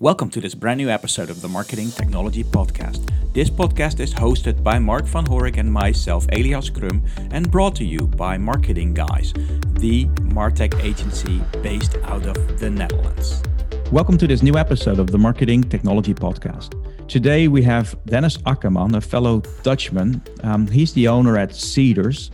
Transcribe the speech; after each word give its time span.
Welcome 0.00 0.30
to 0.30 0.40
this 0.40 0.54
brand 0.54 0.78
new 0.78 0.90
episode 0.90 1.28
of 1.28 1.42
the 1.42 1.48
Marketing 1.48 1.90
Technology 1.90 2.44
Podcast. 2.44 3.10
This 3.34 3.50
podcast 3.50 3.98
is 3.98 4.14
hosted 4.14 4.62
by 4.62 4.78
Mark 4.78 5.06
van 5.06 5.26
Horik 5.26 5.56
and 5.56 5.72
myself, 5.72 6.24
Elias 6.30 6.70
Krum, 6.70 7.02
and 7.32 7.50
brought 7.50 7.74
to 7.74 7.84
you 7.84 8.06
by 8.06 8.38
Marketing 8.38 8.94
Guys, 8.94 9.32
the 9.80 10.04
Martech 10.30 10.80
agency 10.84 11.42
based 11.64 11.96
out 12.04 12.24
of 12.26 12.60
the 12.60 12.70
Netherlands. 12.70 13.42
Welcome 13.90 14.16
to 14.18 14.28
this 14.28 14.40
new 14.40 14.56
episode 14.56 15.00
of 15.00 15.08
the 15.08 15.18
Marketing 15.18 15.64
Technology 15.64 16.14
Podcast. 16.14 16.78
Today 17.08 17.48
we 17.48 17.60
have 17.64 17.96
Dennis 18.06 18.38
Ackerman, 18.46 18.94
a 18.94 19.00
fellow 19.00 19.42
Dutchman. 19.64 20.22
Um, 20.44 20.68
he's 20.68 20.92
the 20.92 21.08
owner 21.08 21.36
at 21.36 21.50
Seedrs, 21.50 22.30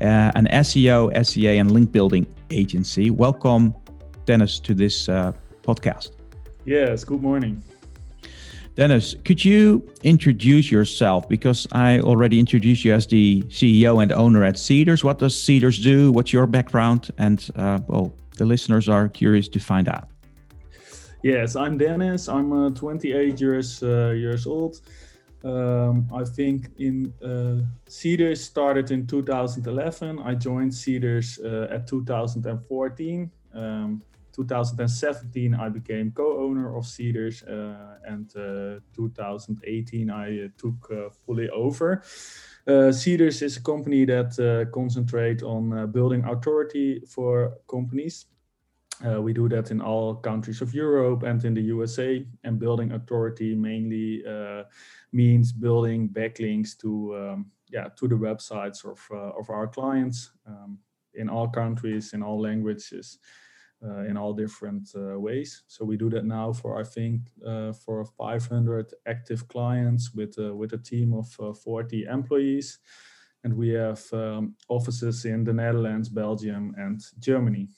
uh, 0.00 0.32
an 0.36 0.46
SEO, 0.46 1.12
SEA, 1.22 1.58
and 1.58 1.70
link 1.70 1.92
building 1.92 2.26
agency. 2.50 3.10
Welcome, 3.10 3.74
Dennis, 4.24 4.58
to 4.60 4.72
this 4.72 5.06
uh, 5.10 5.32
podcast. 5.64 6.13
Yes, 6.64 7.04
good 7.04 7.20
morning. 7.20 7.62
Dennis, 8.74 9.14
could 9.24 9.44
you 9.44 9.88
introduce 10.02 10.70
yourself? 10.70 11.28
Because 11.28 11.68
I 11.72 12.00
already 12.00 12.40
introduced 12.40 12.84
you 12.84 12.92
as 12.92 13.06
the 13.06 13.42
CEO 13.42 14.02
and 14.02 14.10
owner 14.10 14.42
at 14.42 14.54
Seedrs. 14.54 15.04
What 15.04 15.18
does 15.18 15.34
Seedrs 15.34 15.80
do? 15.82 16.10
What's 16.10 16.32
your 16.32 16.46
background? 16.46 17.10
And 17.18 17.48
uh, 17.54 17.80
well, 17.86 18.12
the 18.36 18.44
listeners 18.44 18.88
are 18.88 19.08
curious 19.08 19.46
to 19.48 19.60
find 19.60 19.88
out. 19.88 20.08
Yes, 21.22 21.54
I'm 21.54 21.78
Dennis. 21.78 22.28
I'm 22.28 22.52
uh, 22.52 22.70
28 22.70 23.40
years 23.40 23.82
uh, 23.82 24.10
years 24.10 24.46
old. 24.46 24.80
Um, 25.44 26.08
I 26.12 26.24
think 26.24 26.70
in 26.78 27.12
uh, 27.22 27.62
Seedrs 27.88 28.38
started 28.38 28.90
in 28.90 29.06
2011. 29.06 30.18
I 30.18 30.34
joined 30.34 30.72
Seedrs 30.72 31.38
uh, 31.44 31.72
at 31.72 31.86
2014. 31.86 33.30
Um, 33.54 34.02
2017 34.34 35.54
I 35.54 35.68
became 35.68 36.10
co-owner 36.10 36.76
of 36.76 36.84
Seedrs, 36.84 37.42
uh, 37.48 37.98
and 38.04 38.30
uh, 38.36 38.80
2018 38.94 40.10
I 40.10 40.44
uh, 40.44 40.48
took 40.58 40.90
uh, 40.90 41.10
fully 41.24 41.48
over. 41.50 42.02
Uh, 42.66 42.90
Seedrs 42.90 43.42
is 43.42 43.56
a 43.56 43.62
company 43.62 44.04
that 44.06 44.38
uh, 44.38 44.70
concentrate 44.72 45.42
on 45.42 45.90
building 45.92 46.24
authority 46.24 47.02
for 47.06 47.58
companies. 47.68 48.26
we 49.20 49.32
do 49.32 49.48
that 49.48 49.70
in 49.70 49.80
all 49.80 50.14
countries 50.14 50.62
of 50.62 50.74
Europe 50.74 51.26
and 51.26 51.44
in 51.44 51.54
the 51.54 51.62
USA. 51.62 52.26
And 52.44 52.58
building 52.58 52.92
authority 52.92 53.54
mainly 53.54 54.22
means 55.12 55.52
building 55.52 56.08
backlinks 56.08 56.76
to 56.78 57.14
um, 57.16 57.46
yeah 57.70 57.88
to 57.96 58.08
the 58.08 58.14
websites 58.14 58.84
of 58.84 58.98
of 59.10 59.50
our 59.50 59.68
clients 59.68 60.32
um, 60.46 60.78
in 61.14 61.28
all 61.28 61.48
countries 61.48 62.12
in 62.14 62.22
all 62.22 62.40
languages 62.40 63.18
uh, 63.18 63.43
in 63.82 64.16
all 64.16 64.32
different 64.32 64.88
uh, 64.96 65.18
ways. 65.20 65.64
So 65.66 65.84
we 65.84 65.96
do 65.96 66.08
that 66.10 66.24
now 66.24 66.52
for 66.52 66.80
I 66.80 66.84
think 66.84 67.20
uh, 67.46 67.72
for 67.72 68.04
500 68.04 68.94
active 69.06 69.46
clients 69.48 70.14
with 70.14 70.36
with 70.38 70.72
a 70.72 70.78
team 70.78 71.12
of 71.12 71.28
40 71.58 72.04
employees, 72.04 72.78
and 73.44 73.54
we 73.54 73.70
have 73.70 74.02
um, 74.12 74.54
offices 74.68 75.24
in 75.24 75.44
the 75.44 75.52
Netherlands, 75.52 76.08
Belgium, 76.08 76.74
and 76.78 77.00
Germany. 77.18 77.68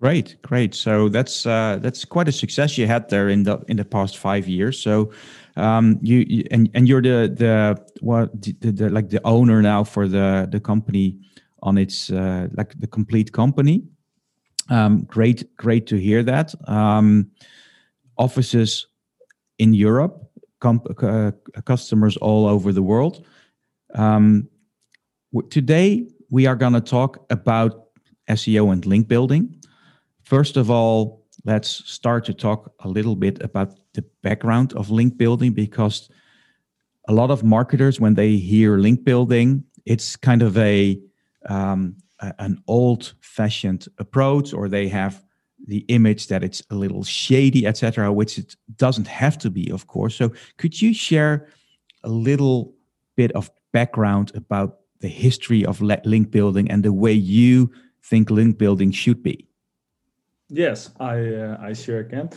Great, 0.00 0.40
great. 0.40 0.74
So 0.74 1.10
that's 1.10 1.44
uh, 1.44 1.78
that's 1.82 2.06
quite 2.06 2.26
a 2.26 2.32
success 2.32 2.78
you 2.78 2.86
had 2.86 3.10
there 3.10 3.28
in 3.28 3.42
the 3.42 3.58
in 3.68 3.76
the 3.76 3.84
past 3.84 4.16
five 4.16 4.48
years. 4.48 4.80
So 4.80 5.12
um, 5.56 5.98
you, 6.00 6.24
you, 6.26 6.44
and 6.50 6.70
and 6.72 6.88
you're 6.88 7.02
the 7.02 7.30
the 7.36 7.84
what 8.00 8.30
the, 8.40 8.70
the, 8.70 8.88
like 8.88 9.10
the 9.10 9.20
owner 9.26 9.60
now 9.60 9.84
for 9.84 10.08
the 10.08 10.48
the 10.50 10.58
company 10.58 11.18
on 11.62 11.76
its 11.76 12.10
uh, 12.10 12.48
like 12.56 12.80
the 12.80 12.86
complete 12.86 13.30
company. 13.32 13.82
Um, 14.70 15.02
great, 15.02 15.56
great 15.56 15.86
to 15.88 15.96
hear 15.96 16.22
that. 16.22 16.54
Um, 16.68 17.32
offices 18.16 18.86
in 19.58 19.74
Europe, 19.74 20.30
uh, 20.62 21.32
customers 21.64 22.16
all 22.18 22.46
over 22.46 22.72
the 22.72 22.82
world. 22.82 23.26
Um, 23.94 24.48
today, 25.50 26.08
we 26.30 26.46
are 26.46 26.54
going 26.54 26.74
to 26.74 26.80
talk 26.80 27.26
about 27.30 27.88
SEO 28.28 28.72
and 28.72 28.86
link 28.86 29.08
building. 29.08 29.56
First 30.22 30.56
of 30.56 30.70
all, 30.70 31.26
let's 31.44 31.68
start 31.90 32.24
to 32.26 32.34
talk 32.34 32.72
a 32.80 32.88
little 32.88 33.16
bit 33.16 33.42
about 33.42 33.74
the 33.94 34.04
background 34.22 34.72
of 34.74 34.90
link 34.90 35.16
building 35.16 35.52
because 35.52 36.08
a 37.08 37.12
lot 37.12 37.30
of 37.32 37.42
marketers, 37.42 37.98
when 37.98 38.14
they 38.14 38.36
hear 38.36 38.78
link 38.78 39.02
building, 39.02 39.64
it's 39.84 40.14
kind 40.14 40.42
of 40.42 40.56
a 40.58 41.00
um, 41.48 41.96
an 42.38 42.62
old 42.66 43.14
fashioned 43.20 43.86
approach 43.98 44.52
or 44.52 44.68
they 44.68 44.88
have 44.88 45.24
the 45.66 45.84
image 45.88 46.28
that 46.28 46.42
it's 46.42 46.62
a 46.70 46.74
little 46.74 47.04
shady 47.04 47.66
etc 47.66 48.12
which 48.12 48.38
it 48.38 48.56
doesn't 48.76 49.06
have 49.06 49.36
to 49.38 49.50
be 49.50 49.70
of 49.70 49.86
course. 49.86 50.14
So 50.14 50.32
could 50.56 50.80
you 50.80 50.94
share 50.94 51.48
a 52.02 52.08
little 52.08 52.74
bit 53.16 53.32
of 53.32 53.50
background 53.72 54.32
about 54.34 54.78
the 55.00 55.08
history 55.08 55.64
of 55.64 55.80
link 55.80 56.30
building 56.30 56.70
and 56.70 56.82
the 56.82 56.92
way 56.92 57.12
you 57.12 57.70
think 58.02 58.30
link 58.30 58.58
building 58.58 58.90
should 58.90 59.22
be 59.22 59.49
yes 60.50 60.90
i 61.00 61.18
uh, 61.34 61.56
i 61.60 61.72
sure 61.72 62.04
can. 62.04 62.28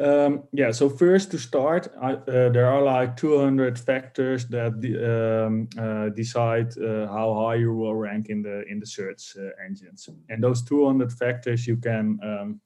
Um, 0.00 0.44
yeah, 0.52 0.70
so 0.70 0.88
first 0.88 1.32
to 1.32 1.38
start, 1.38 1.88
I, 2.00 2.12
uh, 2.12 2.50
there 2.50 2.66
are 2.66 2.82
like 2.82 3.16
200 3.16 3.76
factors 3.76 4.46
that 4.46 4.80
de 4.80 4.94
um, 4.94 5.68
uh, 5.76 6.10
decide 6.10 6.78
uh, 6.78 7.08
how 7.08 7.34
high 7.34 7.56
you 7.56 7.74
will 7.74 7.96
rank 7.96 8.28
in 8.28 8.42
the 8.42 8.62
in 8.70 8.78
the 8.78 8.86
search 8.86 9.36
uh, 9.36 9.50
engines, 9.64 10.08
and 10.28 10.40
those 10.42 10.62
200 10.62 11.12
factors 11.12 11.66
you 11.66 11.76
can 11.76 12.20
um, 12.22 12.60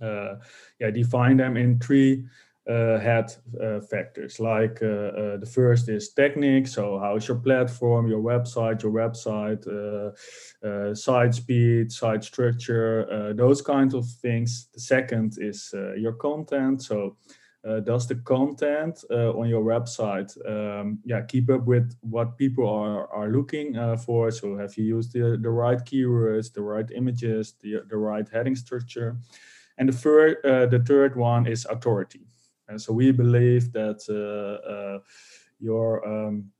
uh, 0.00 0.36
yeah 0.78 0.90
define 0.90 1.36
them 1.36 1.56
in 1.56 1.80
three 1.80 2.24
uh, 2.68 2.98
head 2.98 3.34
uh, 3.60 3.80
factors. 3.80 4.38
Like 4.38 4.80
uh, 4.82 4.86
uh, 4.86 5.36
the 5.38 5.50
first 5.52 5.88
is 5.88 6.12
technique. 6.12 6.68
So 6.68 6.98
how 6.98 7.16
is 7.16 7.26
your 7.26 7.38
platform, 7.38 8.06
your 8.08 8.22
website, 8.22 8.82
your 8.82 8.92
website, 8.92 9.66
uh, 9.66 10.12
uh, 10.66 10.94
site 10.94 11.34
speed, 11.34 11.90
site 11.90 12.22
structure, 12.22 13.34
those 13.34 13.62
kinds 13.62 13.94
of 13.94 14.06
things. 14.06 14.68
The 14.74 14.80
second 14.80 15.38
is 15.40 15.74
your 15.96 16.12
content. 16.12 16.82
So 16.82 17.16
does 17.84 18.06
the 18.06 18.16
content 18.16 19.04
on 19.10 19.48
your 19.48 19.64
website, 19.64 20.30
um, 20.48 20.98
yeah, 21.04 21.22
keep 21.22 21.50
up 21.50 21.64
with 21.64 21.92
what 22.00 22.36
people 22.36 22.68
are 22.68 23.08
are 23.12 23.30
looking 23.30 23.74
for? 23.98 24.30
So 24.30 24.56
have 24.56 24.76
you 24.76 24.84
used 24.84 25.12
the, 25.12 25.36
the 25.40 25.50
right 25.50 25.78
keywords, 25.78 26.52
the 26.52 26.62
right 26.62 26.88
images, 26.94 27.54
the, 27.60 27.82
the 27.88 27.96
right 27.96 28.28
heading 28.28 28.56
structure? 28.56 29.16
And 29.78 29.88
the 29.88 29.92
third, 29.92 30.36
the 30.44 30.82
third 30.86 31.16
one 31.16 31.46
is 31.46 31.66
authority. 31.66 32.31
And 32.72 32.80
so 32.80 32.94
we 32.94 33.12
believe 33.12 33.70
that 33.72 34.00
uh, 34.08 34.66
uh, 34.66 34.98
your 35.60 36.08
um, 36.08 36.50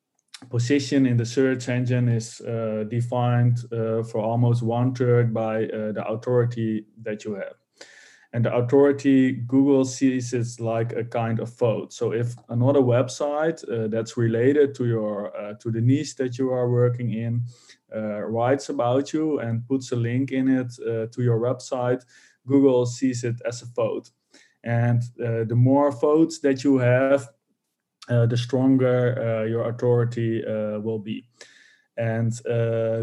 position 0.50 1.06
in 1.06 1.16
the 1.16 1.24
search 1.24 1.70
engine 1.70 2.08
is 2.08 2.40
uh, 2.42 2.84
defined 2.88 3.60
for 3.70 4.18
almost 4.18 4.62
one 4.62 4.94
third 4.94 5.32
by 5.32 5.60
the 5.96 6.04
authority 6.06 6.84
that 7.02 7.24
you 7.24 7.34
have. 7.34 7.54
And 8.34 8.44
the 8.44 8.54
authority 8.54 9.32
google 9.32 9.84
sees 9.84 10.32
it 10.32 10.48
like 10.58 10.92
a 10.94 11.04
kind 11.04 11.38
of 11.38 11.54
vote 11.58 11.92
so 11.92 12.12
if 12.12 12.34
another 12.48 12.80
website 12.80 13.62
uh, 13.68 13.88
that's 13.88 14.16
related 14.16 14.74
to 14.76 14.86
your 14.86 15.36
uh, 15.36 15.52
to 15.60 15.70
the 15.70 15.82
niche 15.82 16.16
that 16.16 16.38
you 16.38 16.50
are 16.50 16.70
working 16.70 17.12
in 17.12 17.42
uh, 17.94 18.22
writes 18.22 18.70
about 18.70 19.12
you 19.12 19.38
and 19.40 19.68
puts 19.68 19.92
a 19.92 19.96
link 19.96 20.32
in 20.32 20.48
it 20.48 20.72
to 21.12 21.22
your 21.22 21.38
website 21.38 22.02
google 22.46 22.86
sees 22.86 23.22
it 23.22 23.36
as 23.44 23.60
a 23.60 23.66
vote 23.76 24.10
and 24.64 25.02
uh, 25.24 25.44
the 25.44 25.56
more 25.56 25.90
votes 25.90 26.38
that 26.40 26.64
you 26.64 26.78
have, 26.78 27.28
uh, 28.08 28.26
the 28.26 28.36
stronger 28.36 29.20
uh, 29.20 29.44
your 29.44 29.68
authority 29.68 30.42
will 30.82 30.98
be. 30.98 31.24
And 31.96 32.32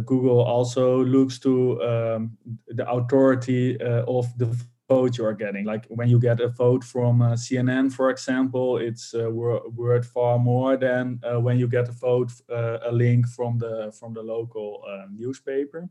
Google 0.06 0.42
also 0.42 1.04
looks 1.04 1.40
to 1.40 1.82
um, 1.84 2.38
the 2.68 2.90
authority 2.90 3.80
of 3.82 4.26
the 4.38 4.58
vote 4.90 5.18
you 5.18 5.26
are 5.26 5.34
getting. 5.34 5.66
Like 5.66 5.86
when 5.88 6.10
you 6.10 6.20
get 6.20 6.42
a 6.42 6.50
vote 6.50 6.84
from 6.84 7.22
uh, 7.22 7.34
CNN, 7.34 7.94
for 7.94 8.10
example, 8.10 8.78
it's 8.78 9.14
uh, 9.14 9.30
worth 9.30 10.08
far 10.08 10.40
more 10.40 10.76
than 10.76 11.22
uh, 11.24 11.40
when 11.40 11.60
you 11.60 11.68
get 11.68 11.88
a 11.88 11.92
vote, 11.92 12.32
a 12.50 12.92
link 12.92 13.28
from 13.28 13.60
the 13.60 13.94
from 13.98 14.14
the 14.14 14.24
local 14.24 14.84
newspaper 15.16 15.88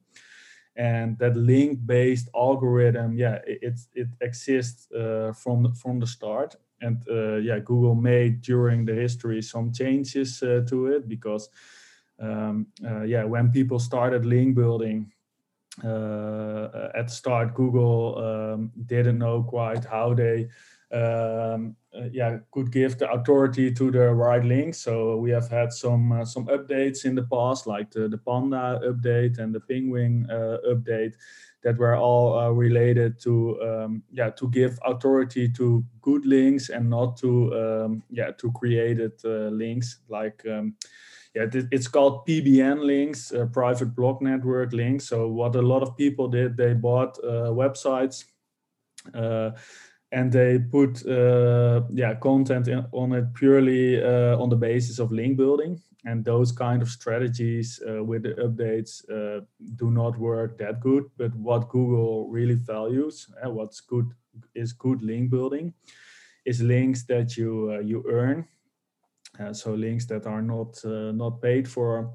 and 0.79 1.19
that 1.19 1.37
link 1.37 1.85
based 1.85 2.29
algorithm 2.35 3.17
yeah 3.19 3.39
it 3.47 3.79
it 3.95 4.09
exists 4.21 4.91
uh, 4.93 5.33
from 5.33 5.75
from 5.75 6.01
the 6.01 6.07
start. 6.07 6.57
And 6.81 7.03
uh, 7.11 7.39
yeah 7.43 7.59
google 7.59 7.97
made 7.97 8.41
during 8.41 8.87
the 8.87 8.95
history 8.95 9.43
some 9.43 9.73
changes 9.73 10.43
uh, 10.45 10.63
to 10.69 10.87
it 10.87 11.09
because 11.09 11.49
um, 12.21 12.69
uh, 12.87 13.03
yeah 13.03 13.25
when 13.25 13.51
people 13.51 13.81
started 13.81 14.25
link 14.25 14.55
building 14.55 15.13
uh, 15.85 16.89
at 16.95 17.11
start 17.11 17.55
google 17.55 18.17
um, 18.19 18.71
didn't 18.87 19.19
know 19.19 19.43
quite 19.43 19.85
how 19.85 20.15
they 20.15 20.49
um, 20.93 21.75
yeah 22.13 22.39
could 22.53 22.71
give 22.71 22.99
the 22.99 23.11
authority 23.11 23.73
to 23.73 23.91
the 23.91 24.11
right 24.15 24.45
link. 24.45 24.75
So 24.75 25.17
we 25.17 25.31
have 25.31 25.49
had 25.49 25.73
some 25.73 26.13
uh, 26.13 26.25
some 26.25 26.47
updates 26.47 27.05
in 27.05 27.15
the 27.15 27.25
past, 27.25 27.67
like 27.67 27.91
the, 27.91 28.09
the 28.09 28.19
Panda 28.19 28.81
update 28.85 29.39
and 29.39 29.55
the 29.55 29.61
Penguin 29.61 30.27
uh, 30.31 30.59
update, 30.69 31.15
that 31.63 31.77
were 31.77 31.97
all 31.97 32.39
uh, 32.39 32.51
related 32.51 33.21
to 33.21 33.61
um, 33.63 34.03
yeah 34.13 34.31
to 34.31 34.49
give 34.51 34.79
authority 34.85 35.49
to 35.49 35.85
good 36.03 36.25
links 36.25 36.69
and 36.69 36.89
not 36.89 37.17
to 37.17 37.53
um, 37.55 38.03
yeah 38.11 38.31
to 38.33 38.53
created 38.53 39.13
uh, 39.25 39.49
links 39.49 40.01
like 40.09 40.43
um, 40.47 40.75
yeah 41.35 41.47
it's 41.73 41.89
called 41.89 42.27
PBN 42.27 42.85
links 42.85 43.33
uh, 43.33 43.47
private 43.47 43.95
blog 43.95 44.23
network 44.23 44.73
links 44.73 45.09
so 45.09 45.29
what 45.29 45.57
a 45.57 45.63
lot 45.63 45.83
of 45.83 45.97
people 45.97 46.29
did 46.29 46.57
they 46.57 46.75
bought 46.75 47.19
uh, 47.25 47.51
websites 47.51 48.25
uh, 49.15 49.51
and 50.13 50.33
they 50.33 50.59
put 50.59 51.07
uh, 51.07 51.83
yeah 51.93 52.15
content 52.15 52.69
in, 52.69 52.85
on 52.93 53.13
it 53.13 53.35
purely 53.35 54.03
on 54.03 54.49
the 54.49 54.57
basis 54.57 54.99
of 54.99 55.13
link 55.13 55.37
building. 55.37 55.81
And 56.05 56.25
those 56.25 56.53
kind 56.53 56.81
of 56.81 56.89
strategies 56.89 57.83
uh, 57.87 58.03
with 58.05 58.23
the 58.23 58.35
updates 58.35 59.03
uh, 59.11 59.45
do 59.77 59.91
not 59.91 60.17
work 60.19 60.57
that 60.59 60.81
good. 60.81 61.05
But 61.17 61.35
what 61.35 61.69
google 61.69 62.29
really 62.31 62.55
values 62.55 63.27
and 63.43 63.51
uh, 63.51 63.55
what's 63.55 63.81
good 63.81 64.07
is 64.55 64.73
good 64.73 65.03
link 65.03 65.31
building 65.31 65.75
is 66.45 66.63
links 66.63 67.05
that 67.05 67.37
you 67.37 67.73
uh, 67.75 67.81
you 67.81 68.05
earn. 68.09 68.47
Uh, 69.39 69.53
so 69.53 69.75
links 69.75 70.07
that 70.07 70.27
are 70.27 70.43
not 70.43 70.83
uh, 70.85 71.13
not 71.13 71.43
paid 71.43 71.69
for 71.69 72.15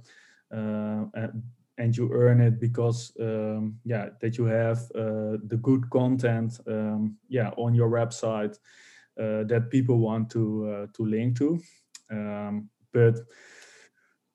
and 1.78 1.98
you 1.98 2.10
earn 2.14 2.40
it 2.40 2.60
because 2.60 3.12
um, 3.20 3.78
yeah 3.84 4.10
that 4.22 4.38
you 4.38 4.46
have 4.46 4.88
the 4.90 5.60
good 5.62 5.90
content 5.90 6.60
um, 6.68 7.18
yeah 7.30 7.50
on 7.58 7.74
your 7.74 7.90
website 7.90 8.58
that 9.18 9.70
people 9.70 9.98
want 9.98 10.30
to 10.30 10.88
to 10.94 11.06
link 11.06 11.38
to 11.38 11.60
um, 12.12 12.70
but 12.92 13.18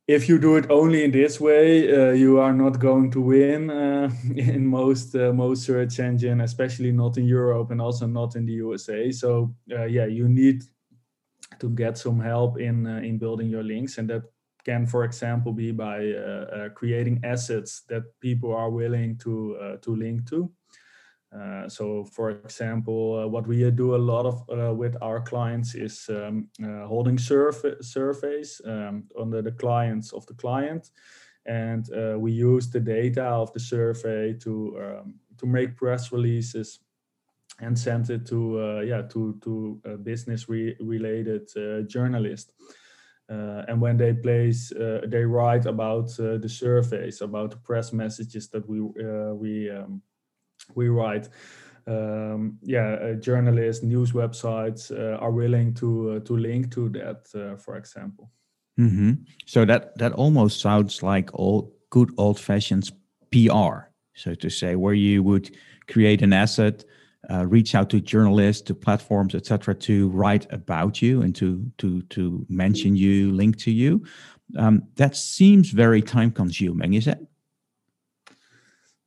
if 0.09 0.27
you 0.27 0.39
do 0.39 0.57
it 0.57 0.71
only 0.71 1.05
in 1.05 1.11
this 1.11 1.39
way, 1.39 1.95
uh, 1.95 2.13
you 2.13 2.41
are 2.41 2.55
not 2.55 2.81
going 2.81 3.11
to 3.11 3.21
win 3.21 3.71
uh, 3.71 4.11
in 4.35 4.67
most 4.67 5.15
uh, 5.15 5.33
most 5.33 5.65
search 5.65 6.01
engine, 6.01 6.41
especially 6.41 6.93
not 6.93 7.19
in 7.19 7.27
Europe 7.27 7.71
and 7.71 7.81
also 7.81 8.07
not 8.07 8.35
in 8.35 8.47
the 8.47 8.55
USA. 8.55 9.13
So 9.13 9.55
uh, 9.71 9.85
yeah, 9.85 10.07
you 10.07 10.29
need 10.29 10.63
to 11.61 11.69
get 11.69 11.99
some 11.99 12.21
help 12.21 12.59
in 12.59 12.87
uh, 12.87 13.01
in 13.05 13.19
building 13.19 13.51
your 13.51 13.63
links, 13.63 13.99
and 13.99 14.09
that 14.09 14.23
can, 14.65 14.87
for 14.87 15.05
example, 15.05 15.53
be 15.53 15.73
by 15.73 16.13
uh, 16.13 16.69
creating 16.71 17.21
assets 17.25 17.83
that 17.89 18.03
people 18.21 18.55
are 18.55 18.71
willing 18.71 19.17
to 19.19 19.79
to 19.83 19.97
link 19.97 20.29
to. 20.29 20.51
Uh, 21.31 21.69
so, 21.69 22.05
for 22.05 22.31
example, 22.31 23.21
uh, 23.23 23.29
what 23.29 23.47
we 23.47 23.71
do 23.71 23.95
a 23.95 23.97
lot 23.97 24.25
of 24.25 24.43
uh, 24.49 24.73
with 24.73 24.97
our 25.03 25.21
clients 25.21 25.75
is 25.75 26.09
um, 26.09 26.49
uh, 26.65 26.87
holding 26.87 27.19
surf- 27.19 27.77
surveys 27.83 28.63
um, 28.65 29.05
under 29.19 29.43
the 29.43 29.53
clients 29.53 30.13
of 30.13 30.25
the 30.27 30.35
client, 30.35 30.91
and 31.45 31.93
uh, 31.93 32.19
we 32.19 32.33
use 32.33 32.71
the 32.71 32.81
data 32.81 33.25
of 33.25 33.53
the 33.53 33.61
survey 33.61 34.33
to 34.33 34.79
um, 34.81 35.15
to 35.37 35.47
make 35.47 35.77
press 35.77 36.13
releases 36.13 36.81
and 37.61 37.79
send 37.79 38.09
it 38.09 38.25
to 38.25 38.83
yeah 38.87 39.03
to 39.03 39.39
to 39.43 39.81
business 40.03 40.49
re- 40.49 40.77
related 40.81 41.47
journalists. 41.89 42.53
And 43.29 43.81
when 43.81 43.97
they 43.97 44.15
place, 44.15 44.73
they 45.07 45.25
write 45.25 45.67
about 45.67 46.09
the 46.17 46.49
surveys, 46.49 47.21
about 47.21 47.51
the 47.51 47.57
press 47.59 47.93
messages 47.93 48.49
that 48.49 48.69
we 48.69 48.81
we 48.81 49.71
um, 49.71 50.03
we 50.75 50.89
write 50.89 51.29
um, 51.89 52.59
yeah, 52.63 52.95
uh, 52.95 53.15
journalists, 53.15 53.83
news 53.83 54.13
websites 54.13 54.91
uh, 54.91 55.17
are 55.17 55.31
willing 55.31 55.73
to 55.75 56.11
uh, 56.11 56.21
to 56.21 56.37
link 56.37 56.71
to 56.75 56.89
that, 56.91 57.27
uh, 57.35 57.57
for 57.57 57.77
example. 57.77 58.31
Mm-hmm. 58.79 59.13
So 59.47 59.65
that 59.65 59.97
that 59.99 60.13
almost 60.13 60.61
sounds 60.61 61.03
like 61.03 61.31
all 61.33 61.75
good 61.91 62.11
old 62.19 62.39
fashioned 62.39 62.91
PR, 63.31 63.89
so 64.15 64.35
to 64.35 64.51
say, 64.51 64.77
where 64.77 64.95
you 64.95 65.23
would 65.23 65.57
create 65.89 66.23
an 66.23 66.33
asset, 66.33 66.85
uh, 67.31 67.47
reach 67.47 67.75
out 67.75 67.91
to 67.91 68.01
journalists, 68.01 68.63
to 68.63 68.75
platforms, 68.75 69.35
etc., 69.35 69.75
to 69.75 70.09
write 70.09 70.47
about 70.53 71.03
you 71.03 71.23
and 71.23 71.35
to 71.37 71.71
to 71.79 72.03
to 72.03 72.47
mention 72.49 72.97
you, 72.97 73.33
link 73.33 73.57
to 73.59 73.71
you. 73.71 74.05
Um, 74.57 74.85
that 74.97 75.17
seems 75.17 75.71
very 75.71 76.01
time 76.01 76.31
consuming, 76.31 76.95
is 76.95 77.07
it? 77.07 77.19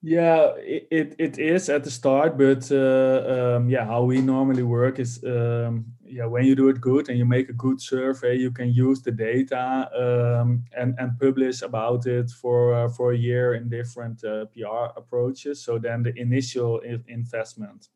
Yeah, 0.03 0.53
it, 0.57 0.87
it, 0.89 1.15
it 1.19 1.37
is 1.37 1.69
at 1.69 1.83
the 1.83 1.91
start, 1.91 2.35
but 2.35 2.71
uh, 2.71 3.57
um, 3.57 3.69
yeah, 3.69 3.85
how 3.85 4.03
we 4.03 4.19
normally 4.19 4.63
work 4.63 4.97
is 4.97 5.23
um, 5.23 5.85
yeah, 6.03 6.25
when 6.25 6.43
you 6.43 6.55
do 6.55 6.69
it 6.69 6.81
good 6.81 7.07
and 7.09 7.19
you 7.19 7.25
make 7.25 7.49
a 7.49 7.53
good 7.53 7.79
survey, 7.79 8.35
you 8.35 8.49
can 8.49 8.73
use 8.73 9.03
the 9.03 9.11
data 9.11 9.89
um, 9.95 10.63
and 10.75 10.95
and 10.97 11.19
publish 11.19 11.61
about 11.61 12.07
it 12.07 12.31
for 12.31 12.73
uh, 12.73 12.89
for 12.89 13.11
a 13.11 13.17
year 13.17 13.53
in 13.53 13.69
different 13.69 14.23
uh, 14.23 14.45
PR 14.45 14.97
approaches. 14.97 15.63
So 15.63 15.77
then 15.77 16.01
the 16.01 16.13
initial 16.19 16.79
investment 17.07 17.89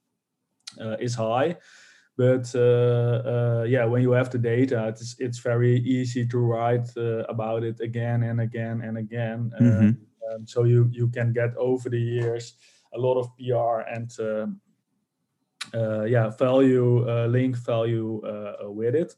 is 0.99 1.15
high, 1.15 1.57
but 2.17 2.49
uh, 2.55 2.59
uh, 2.59 3.65
yeah, 3.67 3.85
when 3.85 4.01
you 4.01 4.11
have 4.11 4.29
the 4.29 4.37
data, 4.37 4.87
it's 4.87 5.15
it's 5.19 5.39
very 5.39 5.77
easy 5.79 6.25
to 6.27 6.37
write 6.37 6.87
about 7.29 7.63
it 7.63 7.79
again 7.79 8.23
and 8.23 8.41
again 8.41 8.81
and 8.81 8.97
again. 8.97 9.51
Mm-hmm 9.59 10.05
um, 10.35 10.45
so 10.45 10.63
you 10.63 10.89
you 10.91 11.07
can 11.07 11.33
get 11.33 11.55
over 11.57 11.89
the 11.89 11.99
years 11.99 12.53
a 12.93 12.97
lot 12.97 13.17
of 13.19 13.29
PR 13.37 13.81
and 13.89 14.11
um, 14.19 14.61
uh, 15.73 16.03
yeah 16.03 16.29
value 16.29 17.07
uh, 17.09 17.27
link 17.27 17.55
value 17.57 18.21
uh, 18.25 18.71
with 18.71 18.95
it. 18.95 19.13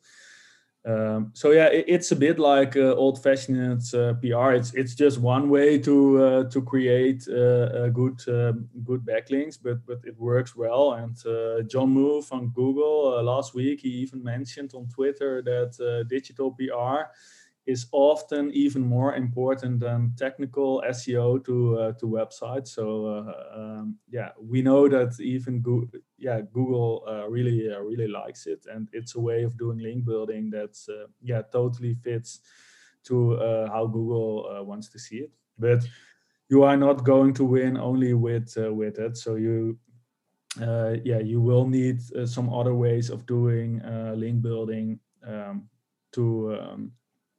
Um, 0.88 1.32
so 1.34 1.52
yeah, 1.52 1.66
it, 1.66 1.84
it's 1.88 2.12
a 2.14 2.16
bit 2.16 2.40
like 2.40 2.78
uh, 2.78 2.96
old-fashioned 2.96 3.84
uh, 3.94 4.14
PR. 4.22 4.54
It's 4.54 4.74
it's 4.74 4.96
just 4.96 5.20
one 5.20 5.50
way 5.50 5.78
to 5.80 6.24
uh, 6.24 6.44
to 6.50 6.62
create 6.62 7.28
uh, 7.28 7.90
good 7.90 8.22
um, 8.30 8.70
good 8.86 9.06
backlinks, 9.06 9.58
but 9.62 9.86
but 9.86 10.00
it 10.06 10.18
works 10.18 10.56
well. 10.56 10.94
And 10.94 11.70
John 11.70 11.90
Mu 11.90 12.22
from 12.22 12.50
Google 12.56 13.22
last 13.22 13.54
week 13.54 13.82
he 13.82 13.90
even 13.90 14.24
mentioned 14.24 14.72
on 14.74 14.88
Twitter 14.88 15.42
that 15.42 16.06
digital 16.08 16.52
PR 16.52 17.12
is 17.68 17.86
often 17.92 18.50
even 18.54 18.82
more 18.82 19.16
important 19.16 19.82
than 19.82 20.14
technical 20.18 20.82
SEO 20.88 21.44
to 21.44 21.78
uh, 21.78 21.92
to 22.00 22.06
websites. 22.08 22.70
So 22.70 23.06
uh, 23.06 23.60
um, 23.60 23.98
yeah, 24.10 24.30
we 24.42 24.62
know 24.62 24.88
that 24.88 25.20
even 25.20 25.62
yeah 26.18 26.42
Google 26.54 27.04
uh, 27.06 27.28
really 27.28 27.70
uh, 27.70 27.80
really 27.80 28.08
likes 28.08 28.48
it, 28.48 28.66
and 28.74 28.88
it's 28.94 29.16
a 29.16 29.20
way 29.20 29.44
of 29.44 29.58
doing 29.58 29.80
link 29.80 30.06
building 30.06 30.50
that 30.52 30.78
uh, 30.90 31.08
yeah 31.22 31.42
totally 31.52 31.94
fits 31.94 32.40
to 33.04 33.36
uh, 33.36 33.70
how 33.70 33.86
Google 33.86 34.66
wants 34.66 34.88
to 34.90 35.00
see 35.00 35.18
it. 35.18 35.32
But 35.60 35.84
you 36.50 36.64
are 36.64 36.78
not 36.78 37.04
going 37.04 37.34
to 37.34 37.44
win 37.44 37.78
only 37.78 38.14
with 38.14 38.56
with 38.58 38.98
it. 38.98 39.18
So 39.18 39.36
you 39.36 39.78
yeah 41.04 41.20
you 41.20 41.42
will 41.42 41.68
need 41.68 42.02
some 42.26 42.50
other 42.54 42.74
ways 42.74 43.10
of 43.10 43.26
doing 43.26 43.82
link 44.16 44.42
building 44.42 45.00
um, 45.28 45.70
to 46.14 46.58
um, 46.62 46.92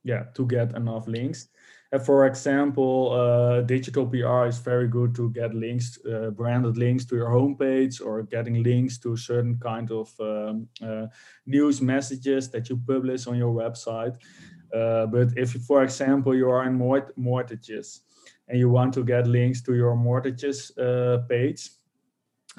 yeah 0.04 0.24
to 0.34 0.46
get 0.46 0.74
enough 0.76 1.06
links. 1.06 1.48
And 1.90 2.02
for 2.02 2.26
example 2.26 3.12
uh, 3.12 3.62
digital 3.62 4.06
pr 4.06 4.46
is 4.46 4.58
very 4.58 4.88
good 4.88 5.14
to 5.14 5.30
get 5.30 5.54
links 5.54 5.98
uh, 6.04 6.30
branded 6.30 6.76
links 6.76 7.06
to 7.06 7.16
your 7.16 7.30
homepage 7.30 8.04
or 8.04 8.22
getting 8.22 8.62
links 8.62 8.98
to 8.98 9.16
certain 9.16 9.58
kind 9.58 9.90
of 9.90 10.12
um, 10.20 10.68
uh, 10.82 11.06
news 11.46 11.80
messages 11.80 12.50
that 12.50 12.68
you 12.68 12.76
publish 12.86 13.26
on 13.26 13.36
your 13.36 13.54
website. 13.54 14.16
Uh, 14.74 15.06
but 15.06 15.28
if 15.36 15.52
for 15.66 15.82
example 15.82 16.34
you 16.34 16.50
are 16.50 16.64
in 16.64 16.74
mort- 16.74 17.16
mortgages 17.16 18.02
and 18.48 18.58
you 18.58 18.68
want 18.68 18.92
to 18.92 19.02
get 19.04 19.26
links 19.26 19.62
to 19.62 19.74
your 19.74 19.96
mortgages 19.96 20.76
uh, 20.76 21.22
page 21.28 21.70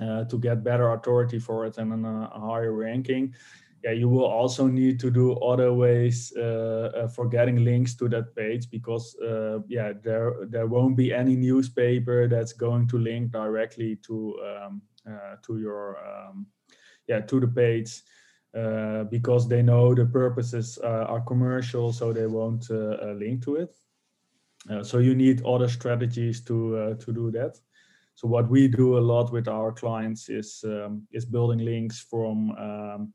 uh, 0.01 0.23
to 0.25 0.39
get 0.39 0.63
better 0.63 0.91
authority 0.93 1.39
for 1.39 1.65
it 1.65 1.77
and 1.77 2.05
a 2.05 2.29
higher 2.33 2.73
ranking 2.73 3.33
yeah, 3.83 3.91
you 3.91 4.09
will 4.09 4.25
also 4.25 4.67
need 4.67 4.99
to 4.99 5.09
do 5.09 5.33
other 5.33 5.73
ways 5.73 6.33
uh, 6.35 6.91
uh, 6.95 7.07
for 7.07 7.27
getting 7.27 7.63
links 7.63 7.95
to 7.95 8.09
that 8.09 8.35
page 8.35 8.69
because 8.69 9.15
uh, 9.21 9.59
yeah, 9.67 9.93
there 10.03 10.33
there 10.49 10.67
won't 10.67 10.97
be 10.97 11.13
any 11.13 11.35
newspaper 11.35 12.27
that's 12.27 12.53
going 12.53 12.87
to 12.87 12.97
link 12.97 13.31
directly 13.31 13.95
to 14.07 14.37
um, 14.43 14.81
uh, 15.07 15.35
to 15.45 15.59
your 15.59 15.97
um, 16.05 16.45
yeah 17.07 17.21
to 17.21 17.39
the 17.39 17.47
page 17.47 18.01
uh, 18.57 19.05
because 19.05 19.47
they 19.47 19.61
know 19.61 19.95
the 19.95 20.05
purposes 20.05 20.77
uh, 20.83 21.05
are 21.07 21.21
commercial, 21.21 21.93
so 21.93 22.11
they 22.11 22.27
won't 22.27 22.69
link 22.69 23.43
to 23.43 23.55
it. 23.55 23.75
so 24.85 24.97
you 24.97 25.15
need 25.15 25.41
other 25.45 25.69
strategies 25.69 26.41
to 26.41 26.95
to 26.99 27.13
do 27.13 27.31
that. 27.31 27.57
So 28.15 28.27
what 28.27 28.49
we 28.49 28.67
do 28.67 28.97
a 28.97 28.99
lot 29.13 29.31
with 29.31 29.47
our 29.47 29.71
clients 29.71 30.27
is 30.27 30.65
um, 30.65 31.07
is 31.13 31.25
building 31.25 31.63
links 31.63 32.01
from 32.01 32.51
um, 32.51 33.13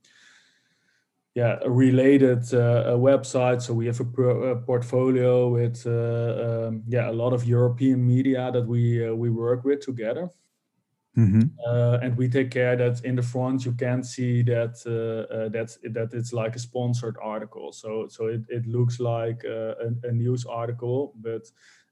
yeah 1.35 1.59
a 1.63 1.71
related 1.71 2.43
uh, 2.55 2.97
website 2.97 3.61
so 3.61 3.75
we 3.75 3.87
have 3.87 4.01
a, 4.01 4.05
pro, 4.05 4.43
a 4.53 4.57
portfolio 4.57 5.49
with 5.49 5.87
uh, 5.87 6.69
um, 6.69 6.83
yeah 6.87 7.11
a 7.11 7.13
lot 7.13 7.33
of 7.33 7.45
european 7.45 8.07
media 8.07 8.51
that 8.53 8.67
we 8.67 9.07
uh, 9.07 9.15
we 9.15 9.31
work 9.31 9.65
with 9.65 9.81
together 9.81 10.29
mm-hmm. 11.17 11.43
Uh, 11.67 11.99
and 12.03 12.17
we 12.17 12.29
take 12.29 12.51
care 12.51 12.77
that 12.77 13.05
in 13.05 13.17
the 13.17 13.23
front 13.23 13.65
you 13.65 13.73
can 13.73 14.03
see 14.03 14.43
that 14.43 14.75
uh, 14.87 15.33
uh, 15.35 15.49
that's 15.49 15.79
that 15.83 16.13
it's 16.13 16.33
like 16.33 16.57
a 16.57 16.59
sponsored 16.59 17.17
article 17.23 17.73
so 17.73 18.07
so 18.09 18.27
it, 18.27 18.43
it 18.49 18.67
looks 18.67 19.01
like 19.01 19.45
a, 19.45 19.75
a, 20.05 20.13
news 20.13 20.45
article 20.45 21.15
but 21.21 21.43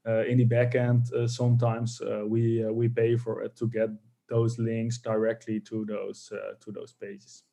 uh, 0.06 0.24
in 0.24 0.38
the 0.38 0.46
backend, 0.46 1.12
uh, 1.12 1.28
sometimes 1.28 2.00
uh, 2.00 2.24
we 2.26 2.64
we 2.70 2.88
pay 2.88 3.16
for 3.16 3.42
it 3.42 3.54
to 3.56 3.68
get 3.68 3.88
those 4.28 4.58
links 4.58 4.98
directly 4.98 5.60
to 5.60 5.84
those 5.84 6.32
to 6.60 6.72
those 6.72 6.92
pages. 6.92 7.44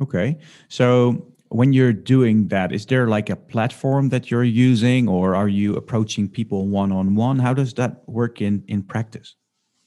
Okay, 0.00 0.38
so 0.68 1.26
when 1.48 1.72
you're 1.72 1.92
doing 1.92 2.48
that, 2.48 2.72
is 2.72 2.86
there 2.86 3.06
like 3.06 3.30
a 3.30 3.36
platform 3.36 4.08
that 4.08 4.30
you're 4.30 4.42
using, 4.42 5.08
or 5.08 5.36
are 5.36 5.48
you 5.48 5.76
approaching 5.76 6.28
people 6.28 6.66
one 6.66 6.90
on 6.90 7.14
one? 7.14 7.38
How 7.38 7.54
does 7.54 7.74
that 7.74 8.02
work 8.08 8.40
in 8.40 8.64
in 8.66 8.82
practice? 8.82 9.36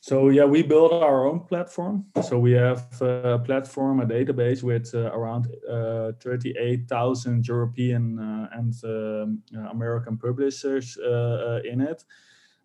So 0.07 0.29
yeah, 0.29 0.45
we 0.45 0.63
build 0.63 0.93
our 0.93 1.27
own 1.27 1.41
platform. 1.41 2.05
So 2.23 2.39
we 2.39 2.53
have 2.53 2.87
a 3.01 3.39
platform, 3.39 3.99
a 3.99 4.05
database 4.05 4.63
with 4.63 4.95
uh, 4.95 5.11
around 5.11 5.47
uh, 5.69 6.13
38,000 6.21 7.45
European 7.45 8.17
uh, 8.17 8.47
and 8.53 8.73
um, 8.85 9.41
uh, 9.53 9.69
American 9.69 10.17
publishers 10.17 10.97
uh, 10.97 11.09
uh, 11.09 11.59
in 11.69 11.81
it. 11.81 12.05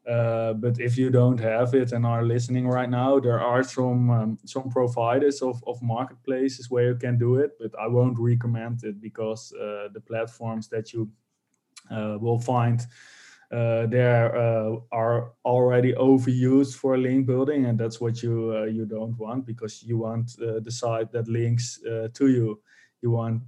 But 0.05 0.81
if 0.81 0.97
you 0.97 1.11
don't 1.11 1.41
have 1.41 1.75
it 1.75 1.93
and 1.93 2.05
are 2.05 2.25
listening 2.25 2.69
right 2.69 2.91
now, 2.91 3.21
there 3.21 3.41
are 3.41 3.63
some 3.63 4.11
um, 4.11 4.39
some 4.45 4.71
providers 4.71 5.43
of, 5.43 5.63
of 5.67 5.81
marketplaces 5.83 6.71
where 6.71 6.89
you 6.89 6.97
can 6.97 7.19
do 7.19 7.37
it. 7.37 7.53
But 7.61 7.73
I 7.79 7.87
won't 7.87 8.19
recommend 8.19 8.85
it 8.85 9.01
because 9.01 9.51
the 9.51 10.03
platforms 10.07 10.69
that 10.69 10.93
you 10.93 11.11
will 11.91 12.39
find 12.39 12.87
uh, 13.53 13.87
there 13.87 14.35
uh, 14.35 14.77
are 14.93 15.33
already 15.45 15.93
overused 15.93 16.75
for 16.77 16.97
link 16.97 17.27
building, 17.27 17.67
and 17.67 17.79
that's 17.79 18.01
what 18.01 18.23
you 18.23 18.55
uh, 18.57 18.65
you 18.65 18.87
don't 18.87 19.19
want 19.19 19.45
because 19.45 19.83
you 19.83 19.99
want 19.99 20.35
uh, 20.41 20.59
the 20.61 20.71
site 20.71 21.13
that 21.13 21.29
links 21.29 21.79
uh, 21.85 22.09
to 22.15 22.29
you. 22.29 22.61
You 23.03 23.11
want 23.11 23.43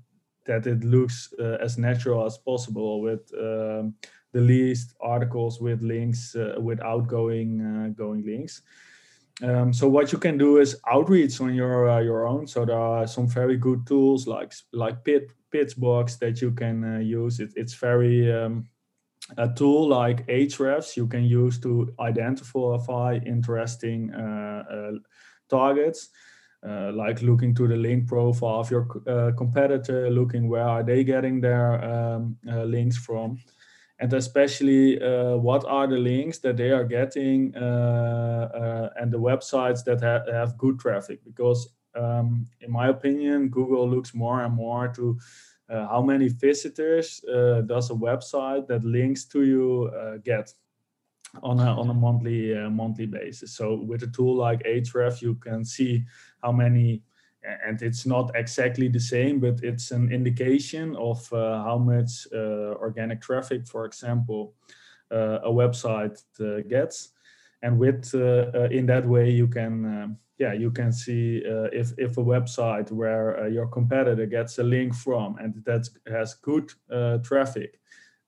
that 0.45 0.67
it 0.67 0.85
looks 0.85 1.33
uh, 1.41 1.57
as 1.59 1.79
natural 1.79 2.27
as 2.27 2.37
possible 2.37 3.01
with 3.01 3.33
um, 3.41 3.95
the 4.35 4.41
least 4.41 4.95
articles 5.01 5.61
with 5.61 5.81
links 5.83 6.37
with 6.59 6.81
outgoing 6.83 7.95
going 7.97 8.23
links. 8.27 8.63
Um, 9.43 9.73
so 9.73 9.89
what 9.89 10.13
you 10.13 10.19
can 10.19 10.39
do 10.39 10.59
is 10.59 10.81
outreach 10.87 11.41
on 11.41 11.55
your 11.55 12.03
your 12.03 12.27
own. 12.27 12.47
So 12.47 12.65
there 12.65 12.79
are 12.79 13.07
some 13.07 13.27
very 13.27 13.57
good 13.57 13.87
tools 13.87 14.27
like 14.27 14.53
like 14.73 15.05
Pit 15.05 15.31
Pitchbox 15.51 16.19
that 16.19 16.43
you 16.43 16.51
can 16.53 17.01
use. 17.03 17.41
It, 17.41 17.53
it's 17.57 17.75
very 17.75 18.31
um, 18.33 18.69
a 19.39 19.49
tool 19.49 19.89
like 19.89 20.27
Ahrefs 20.27 20.97
you 20.97 21.07
can 21.07 21.25
use 21.25 21.59
to 21.61 21.93
identify 21.99 23.19
interesting 23.25 24.13
uh, 24.13 24.65
uh, 24.71 24.93
targets. 25.49 26.11
Uh, 26.67 26.91
like 26.95 27.21
looking 27.21 27.55
to 27.55 27.69
the 27.69 27.77
link 27.77 28.09
profile 28.09 28.61
of 28.61 28.71
your 28.71 28.87
uh, 29.07 29.33
competitor, 29.37 30.09
looking 30.09 30.49
where 30.49 30.67
are 30.67 30.83
they 30.83 31.05
getting 31.05 31.39
their 31.39 31.85
um, 31.85 32.39
uh, 32.51 32.65
links 32.65 32.97
from, 32.97 33.39
and 34.01 34.13
especially 34.13 35.01
uh, 35.01 35.37
what 35.37 35.65
are 35.67 35.87
the 35.87 35.99
links 35.99 36.39
that 36.39 36.57
they 36.57 36.71
are 36.71 36.85
getting 36.85 37.55
and 37.55 39.13
the 39.13 39.19
websites 39.19 39.85
that 39.85 40.01
ha- 40.03 40.31
have 40.33 40.59
good 40.59 40.79
traffic. 40.79 41.21
Because 41.25 41.69
um, 41.95 42.47
in 42.61 42.71
my 42.71 42.89
opinion, 42.89 43.49
Google 43.49 43.89
looks 43.89 44.15
more 44.15 44.43
and 44.43 44.55
more 44.55 44.89
to 44.89 45.19
uh, 45.71 45.87
how 45.89 46.03
many 46.03 46.29
visitors 46.29 47.25
uh, 47.25 47.63
does 47.63 47.91
a 47.91 47.95
website 47.95 48.67
that 48.67 48.85
links 48.85 49.25
to 49.25 49.45
you 49.45 49.91
uh, 49.97 50.17
get 50.19 50.53
on 51.43 51.59
a, 51.59 51.81
on 51.81 51.89
a 51.91 51.95
monthly 51.95 52.57
uh, 52.57 52.71
monthly 52.71 53.07
basis 53.07 53.57
so 53.57 53.75
with 53.75 54.03
a 54.05 54.07
tool 54.09 54.37
like 54.37 54.63
Ahrefs 54.63 55.21
you 55.21 55.35
can 55.35 55.65
see 55.65 56.05
how 56.43 56.53
many 56.53 57.03
and 57.67 57.83
it's 57.83 58.07
not 58.07 58.31
exactly 58.35 58.89
the 58.89 59.01
same 59.01 59.41
but 59.41 59.63
it's 59.63 59.91
an 59.91 60.11
indication 60.13 60.97
of 60.97 61.33
uh, 61.33 61.63
how 61.63 61.79
much 61.79 62.27
uh, 62.35 62.75
organic 62.81 63.21
traffic 63.21 63.67
for 63.67 63.85
example 63.85 64.55
a 65.11 65.51
website 65.51 66.19
gets 66.69 67.11
and 67.63 67.79
with 67.79 68.15
in 68.71 68.87
that 68.87 69.07
way 69.07 69.31
you 69.31 69.47
can 69.47 69.85
um, 69.85 70.19
yeah, 70.39 70.53
you 70.53 70.71
can 70.71 70.93
see 70.93 71.43
uh, 71.47 71.69
if 71.73 71.93
if 71.97 72.19
a 72.19 72.23
website 72.23 72.91
where 72.91 73.45
uh, 73.45 73.47
your 73.47 73.67
competitor 73.67 74.27
gets 74.27 74.59
a 74.59 74.63
link 74.63 74.95
from 74.95 75.37
and 75.39 75.55
that 75.65 75.89
has 76.07 76.35
good 76.35 76.73
uh, 76.91 77.19
traffic, 77.19 77.79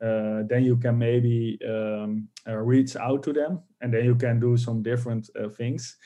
uh, 0.00 0.42
then 0.48 0.64
you 0.64 0.76
can 0.76 0.96
maybe 0.98 1.58
um, 1.68 2.28
uh, 2.46 2.56
reach 2.56 2.96
out 2.96 3.22
to 3.24 3.32
them, 3.32 3.60
and 3.80 3.92
then 3.92 4.04
you 4.04 4.14
can 4.14 4.38
do 4.38 4.56
some 4.56 4.82
different 4.82 5.28
uh, 5.36 5.48
things. 5.48 5.96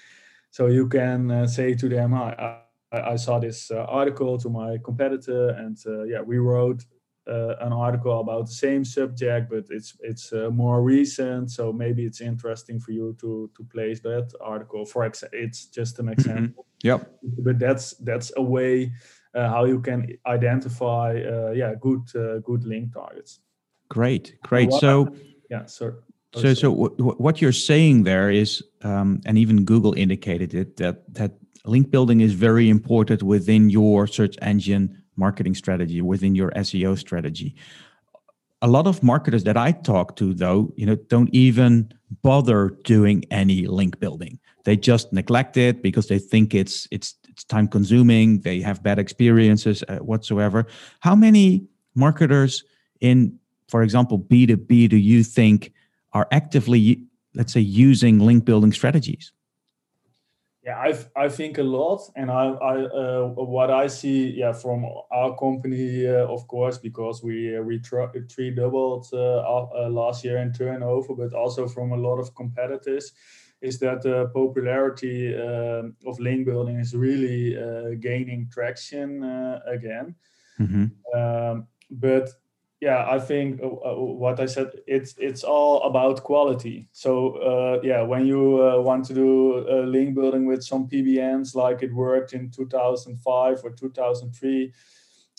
So 0.50 0.66
you 0.66 0.88
can 0.88 1.46
say 1.46 1.74
to 1.74 1.88
them, 1.88 2.14
I, 2.14 2.62
I, 2.92 3.12
I 3.12 3.16
saw 3.16 3.38
this 3.38 3.70
article 3.70 4.38
to 4.38 4.48
my 4.48 4.78
competitor, 4.84 5.50
and 5.50 5.76
yeah, 6.08 6.20
we 6.20 6.38
wrote 6.38 6.84
uh, 7.30 7.54
an 7.60 7.72
article 7.72 8.20
about 8.20 8.46
the 8.46 8.52
same 8.52 8.84
subject, 8.84 9.50
but 9.50 9.64
it's 9.70 9.94
it's 10.00 10.32
uh, 10.32 10.50
more 10.50 10.82
recent. 10.82 11.50
So 11.50 11.72
maybe 11.72 12.04
it's 12.04 12.20
interesting 12.20 12.80
for 12.80 12.92
you 12.92 13.16
to 13.20 13.50
to 13.56 13.64
place 13.64 14.00
that 14.00 14.32
article. 14.40 14.84
For 14.84 15.04
ex- 15.04 15.24
it's 15.32 15.66
just 15.66 15.98
an 15.98 16.06
mm-hmm. 16.06 16.12
example. 16.12 16.64
Mm-hmm. 16.64 16.88
Yep. 16.88 17.18
But 17.44 17.58
that's 17.58 17.94
that's 17.94 18.32
a 18.36 18.42
way 18.42 18.92
uh, 19.34 19.48
how 19.48 19.64
you 19.64 19.80
can 19.80 20.18
identify 20.26 21.20
uh, 21.20 21.52
yeah 21.52 21.74
good 21.80 22.02
uh, 22.14 22.38
good 22.38 22.64
link 22.64 22.94
targets. 22.94 23.40
Great, 23.88 24.36
great. 24.42 24.72
So 24.72 25.14
yeah, 25.50 25.66
so. 25.66 25.94
So, 26.32 26.54
so 26.54 26.70
w- 26.70 27.16
what 27.18 27.42
you're 27.42 27.50
saying 27.50 28.04
there 28.04 28.30
is, 28.30 28.62
um, 28.82 29.20
and 29.26 29.36
even 29.36 29.64
Google 29.64 29.94
indicated 29.94 30.54
it 30.54 30.76
that 30.76 31.12
that 31.14 31.32
link 31.64 31.90
building 31.90 32.20
is 32.20 32.32
very 32.32 32.68
important 32.68 33.22
within 33.22 33.70
your 33.70 34.06
search 34.06 34.36
engine 34.42 35.02
marketing 35.16 35.54
strategy, 35.54 36.00
within 36.00 36.34
your 36.34 36.50
SEO 36.52 36.98
strategy. 36.98 37.54
A 38.62 38.68
lot 38.68 38.86
of 38.86 39.02
marketers 39.02 39.44
that 39.44 39.56
I 39.56 39.72
talk 39.72 40.16
to, 40.16 40.34
though, 40.34 40.72
you 40.76 40.84
know, 40.86 40.96
don't 40.96 41.30
even 41.32 41.92
bother 42.22 42.76
doing 42.84 43.24
any 43.30 43.66
link 43.66 43.98
building. 44.00 44.38
They 44.64 44.76
just 44.76 45.12
neglect 45.12 45.56
it 45.56 45.82
because 45.82 46.08
they 46.08 46.18
think 46.18 46.54
it's 46.54 46.86
it's 46.90 47.14
it's 47.28 47.44
time 47.44 47.68
consuming. 47.68 48.40
They 48.40 48.60
have 48.60 48.82
bad 48.82 48.98
experiences 48.98 49.82
uh, 49.88 49.96
whatsoever. 49.98 50.66
How 51.00 51.14
many 51.14 51.64
marketers 51.94 52.64
in, 53.00 53.38
for 53.68 53.82
example, 53.82 54.18
B 54.18 54.46
two 54.46 54.58
B, 54.58 54.88
do 54.88 54.96
you 54.96 55.22
think 55.24 55.72
are 56.12 56.28
actively, 56.30 57.02
let's 57.34 57.52
say, 57.52 57.60
using 57.60 58.18
link 58.18 58.44
building 58.44 58.72
strategies? 58.72 59.32
Yeah, 60.62 60.76
I 60.76 60.94
I 61.16 61.28
think 61.30 61.56
a 61.56 61.62
lot, 61.62 62.02
and 62.16 62.30
I 62.30 62.48
I 62.48 62.84
uh, 62.84 63.28
what 63.28 63.70
I 63.70 63.86
see 63.86 64.28
yeah 64.36 64.52
from 64.52 64.84
our 65.10 65.34
company 65.38 66.06
uh, 66.06 66.26
of 66.26 66.46
course 66.48 66.76
because 66.76 67.22
we 67.22 67.56
uh, 67.56 67.62
we 67.62 67.78
tr- 67.78 68.12
three 68.28 68.50
doubled 68.50 69.06
uh, 69.12 69.40
uh, 69.40 69.88
last 69.88 70.22
year 70.22 70.36
in 70.36 70.52
turnover, 70.52 71.14
but 71.14 71.32
also 71.32 71.66
from 71.66 71.92
a 71.92 71.96
lot 71.96 72.18
of 72.18 72.34
competitors, 72.34 73.12
is 73.62 73.78
that 73.78 74.02
the 74.02 74.30
popularity 74.34 75.34
um, 75.34 75.96
of 76.06 76.20
link 76.20 76.44
building 76.44 76.78
is 76.78 76.94
really 76.94 77.56
uh, 77.56 77.94
gaining 77.98 78.46
traction 78.52 79.24
again. 79.66 80.14
Mm-hmm. 80.58 81.18
Um, 81.18 81.68
but 81.90 82.28
yeah 82.80 83.06
i 83.08 83.18
think 83.18 83.60
uh, 83.62 83.66
uh, 83.66 83.94
what 83.94 84.40
i 84.40 84.46
said 84.46 84.70
it's 84.86 85.14
it's 85.18 85.44
all 85.44 85.82
about 85.82 86.22
quality. 86.22 86.88
So 86.92 87.36
uh, 87.36 87.80
yeah 87.82 88.02
when 88.02 88.26
you 88.26 88.62
uh, 88.62 88.80
want 88.80 89.04
to 89.06 89.14
do 89.14 89.66
uh, 89.68 89.82
link 89.86 90.14
building 90.14 90.46
with 90.46 90.62
some 90.64 90.88
pbns 90.88 91.54
like 91.54 91.82
it 91.82 91.92
worked 91.92 92.32
in 92.32 92.50
2005 92.50 93.60
or 93.64 93.70
2003 93.70 94.72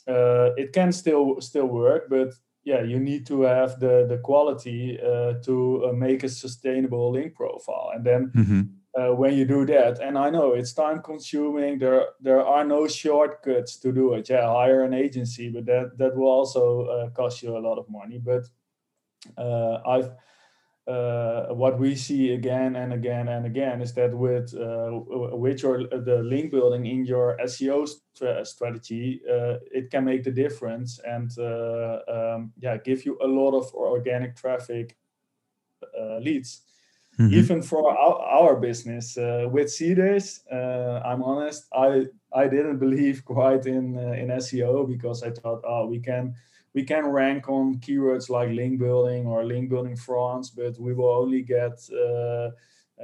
uh, 0.08 0.50
it 0.58 0.74
can 0.74 0.92
still 0.92 1.42
still 1.42 1.68
work 1.68 2.10
but 2.10 2.34
yeah 2.64 2.82
you 2.84 3.00
need 3.00 3.26
to 3.26 3.42
have 3.42 3.80
the 3.80 4.06
the 4.08 4.20
quality 4.20 4.98
to 5.44 5.92
make 5.96 6.24
a 6.24 6.30
sustainable 6.30 7.12
link 7.12 7.34
profile. 7.34 7.92
And 7.94 8.06
then 8.06 8.32
mm-hmm 8.36 8.81
uh, 9.00 9.14
when 9.16 9.34
you 9.34 9.46
do 9.46 9.66
that. 9.66 10.00
And 10.00 10.18
I 10.18 10.30
know 10.30 10.54
it's 10.54 10.74
time 10.74 11.02
consuming. 11.02 11.80
There 11.80 12.08
there 12.20 12.46
are 12.46 12.66
no 12.66 12.88
shortcuts 12.88 13.78
to 13.78 13.92
do 13.92 14.14
it. 14.14 14.30
Yeah, 14.30 14.48
hire 14.48 14.84
an 14.84 14.94
agency, 14.94 15.50
but 15.50 15.66
that 15.66 15.98
that 15.98 16.16
will 16.16 16.30
also 16.30 16.86
uh, 16.86 17.10
cost 17.10 17.42
you 17.44 17.58
a 17.58 17.60
lot 17.60 17.78
of 17.78 17.90
money. 17.90 18.20
But 18.20 18.44
uh, 19.38 19.82
I've 19.86 20.12
uh, 20.88 21.54
what 21.54 21.80
we 21.80 21.96
see 21.96 22.34
again 22.34 22.76
and 22.76 22.92
again 22.92 23.28
and 23.28 23.46
again 23.46 23.82
is 23.82 23.94
that 23.94 24.14
with 24.14 24.54
uh, 24.56 24.90
with 25.38 25.62
your 25.62 25.88
the 25.88 26.22
link 26.24 26.52
building 26.52 26.86
in 26.86 27.06
your 27.06 27.38
SEO 27.44 27.88
st- 27.88 28.48
strategy, 28.48 29.22
uh, 29.30 29.58
it 29.72 29.92
can 29.92 30.04
make 30.04 30.24
the 30.24 30.32
difference 30.32 31.00
and 31.06 31.30
um, 31.40 32.52
yeah, 32.60 32.78
give 32.78 33.06
you 33.06 33.18
a 33.22 33.28
lot 33.28 33.54
of 33.56 33.72
organic 33.74 34.36
traffic 34.36 34.98
leads. 36.20 36.64
Mm-hmm. 37.20 37.34
Even 37.34 37.62
for 37.62 37.92
our, 37.92 38.22
our 38.22 38.56
business 38.56 39.18
uh, 39.18 39.46
with 39.52 39.68
Seedrs, 39.68 40.40
uh, 40.52 41.02
I'm 41.06 41.22
honest, 41.22 41.68
I 41.74 42.06
I 42.34 42.48
didn't 42.48 42.80
believe 42.80 43.26
quite 43.26 43.66
in 43.66 43.98
uh, 43.98 44.14
in 44.14 44.30
SEO 44.30 44.88
because 44.88 45.22
I 45.22 45.32
thought, 45.32 45.62
oh, 45.66 45.88
we 45.88 46.00
can 46.00 46.36
we 46.74 46.84
can 46.84 47.06
rank 47.06 47.50
on 47.50 47.80
keywords 47.80 48.30
like 48.30 48.50
link 48.50 48.80
building 48.80 49.28
or 49.28 49.44
link 49.44 49.70
building 49.70 49.98
France, 49.98 50.52
but 50.52 50.80
we 50.80 50.94
will 50.94 51.14
only 51.14 51.42
get 51.42 51.78
uh, 51.92 52.52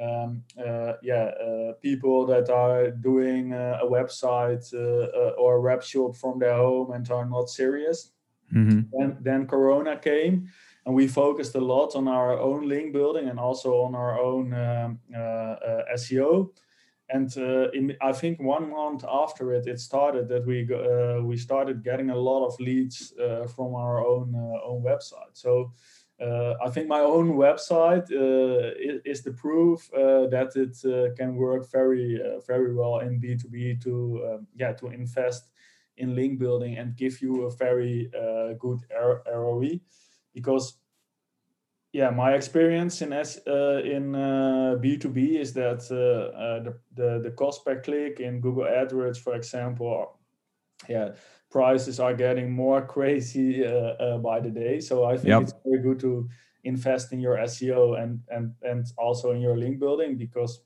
um, 0.02 0.44
uh, 0.58 0.94
yeah 1.04 1.32
uh, 1.44 1.74
people 1.82 2.26
that 2.28 2.50
are 2.50 2.92
doing 2.92 3.52
a 3.52 3.82
website 3.84 4.74
or 5.38 5.56
a 5.56 5.62
web 5.62 5.84
shop 5.84 6.16
from 6.16 6.40
their 6.40 6.56
home 6.56 6.92
and 6.92 7.12
are 7.12 7.26
not 7.26 7.50
serious. 7.50 8.12
Mm-hmm. 8.54 9.02
And 9.02 9.18
then 9.22 9.48
Corona 9.48 9.98
came 9.98 10.48
and 10.88 10.96
we 10.96 11.06
focused 11.06 11.54
a 11.56 11.60
lot 11.60 11.96
on 11.98 12.08
our 12.08 12.40
own 12.40 12.66
link 12.66 12.94
building 12.94 13.28
and 13.28 13.38
also 13.38 13.84
on 13.84 13.94
our 13.94 14.18
own 14.18 14.54
um, 14.54 15.00
uh, 15.14 15.20
uh, 15.20 15.84
SEO. 15.96 16.50
And 17.10 17.30
uh, 17.38 17.70
in, 17.72 17.98
I 18.02 18.14
think 18.14 18.40
one 18.40 18.70
month 18.70 19.04
after 19.06 19.52
it, 19.52 19.68
it 19.68 19.82
started 19.82 20.30
that 20.30 20.46
we 20.46 20.60
uh, 20.74 21.22
we 21.22 21.36
started 21.38 21.84
getting 21.84 22.10
a 22.10 22.16
lot 22.16 22.46
of 22.46 22.58
leads 22.60 23.14
uh, 23.20 23.48
from 23.48 23.76
our 23.76 24.06
own 24.06 24.34
own 24.64 24.82
website. 24.82 25.34
So 25.34 25.74
uh, 26.22 26.54
I 26.66 26.70
think 26.70 26.88
my 26.88 27.02
own 27.02 27.34
website 27.34 28.10
uh, 28.12 28.72
is, 28.80 29.02
is, 29.06 29.24
the 29.24 29.32
proof 29.32 29.90
uh, 29.94 30.28
that 30.28 30.56
it 30.56 31.16
can 31.18 31.36
work 31.36 31.70
very 31.70 32.20
very 32.48 32.74
well 32.74 33.00
in 33.00 33.20
B 33.20 33.36
two 33.36 33.50
B 33.50 33.76
to 33.84 33.94
um, 34.28 34.48
yeah 34.56 34.72
to 34.74 34.88
invest 34.88 35.52
in 35.98 36.16
link 36.16 36.40
building 36.40 36.78
and 36.78 36.96
give 36.96 37.22
you 37.22 37.44
a 37.44 37.52
very 37.52 38.10
good 38.60 38.80
ROI 39.36 39.82
because 40.38 40.66
yeah 42.00 42.10
my 42.10 42.32
experience 42.40 43.02
in 43.02 43.12
S, 43.14 43.40
uh, 43.48 43.82
in 43.96 44.16
uh, 44.16 44.78
b2b 44.84 45.20
is 45.44 45.54
that 45.54 45.82
uh, 45.92 46.64
the, 46.66 46.74
the 47.00 47.10
the 47.26 47.32
cost 47.32 47.66
per 47.66 47.82
click 47.88 48.20
in 48.20 48.42
google 48.46 48.68
adwords 48.82 49.18
for 49.26 49.34
example 49.36 50.20
yeah 50.88 51.10
prices 51.50 52.00
are 52.00 52.14
getting 52.14 52.52
more 52.52 52.82
crazy 52.96 53.66
uh, 53.66 53.70
uh, 53.70 54.18
by 54.18 54.40
the 54.40 54.50
day. 54.50 54.80
So 54.80 55.06
I 55.06 55.16
think 55.16 55.28
yep. 55.28 55.42
it's 55.44 55.54
very 55.66 55.82
good 55.82 56.00
to 56.00 56.30
invest 56.64 57.14
in 57.14 57.20
your 57.20 57.38
SEO 57.38 58.02
and 58.02 58.20
and 58.30 58.54
and 58.62 58.86
also 58.98 59.32
in 59.32 59.42
your 59.42 59.58
link 59.58 59.80
building 59.80 60.18
because 60.18 60.62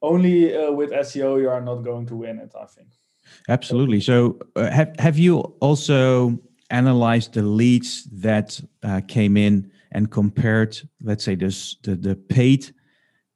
only 0.00 0.56
uh, 0.56 0.72
with 0.72 0.90
SEO 0.90 1.40
you 1.40 1.50
are 1.50 1.60
not 1.60 1.84
going 1.84 2.06
to 2.06 2.16
win 2.16 2.38
it. 2.38 2.52
I 2.60 2.66
think. 2.66 2.88
Absolutely. 3.48 4.00
So 4.00 4.38
uh, 4.56 4.70
have 4.70 4.94
have 4.98 5.18
you 5.18 5.40
also 5.60 6.38
analyzed 6.72 7.34
the 7.34 7.42
leads 7.42 8.04
that 8.04 8.60
uh, 8.82 9.00
came 9.06 9.36
in 9.36 9.70
and 9.92 10.10
compared, 10.10 10.80
let's 11.02 11.22
say, 11.22 11.34
this 11.34 11.76
the 11.82 11.94
the 11.94 12.16
paid 12.16 12.74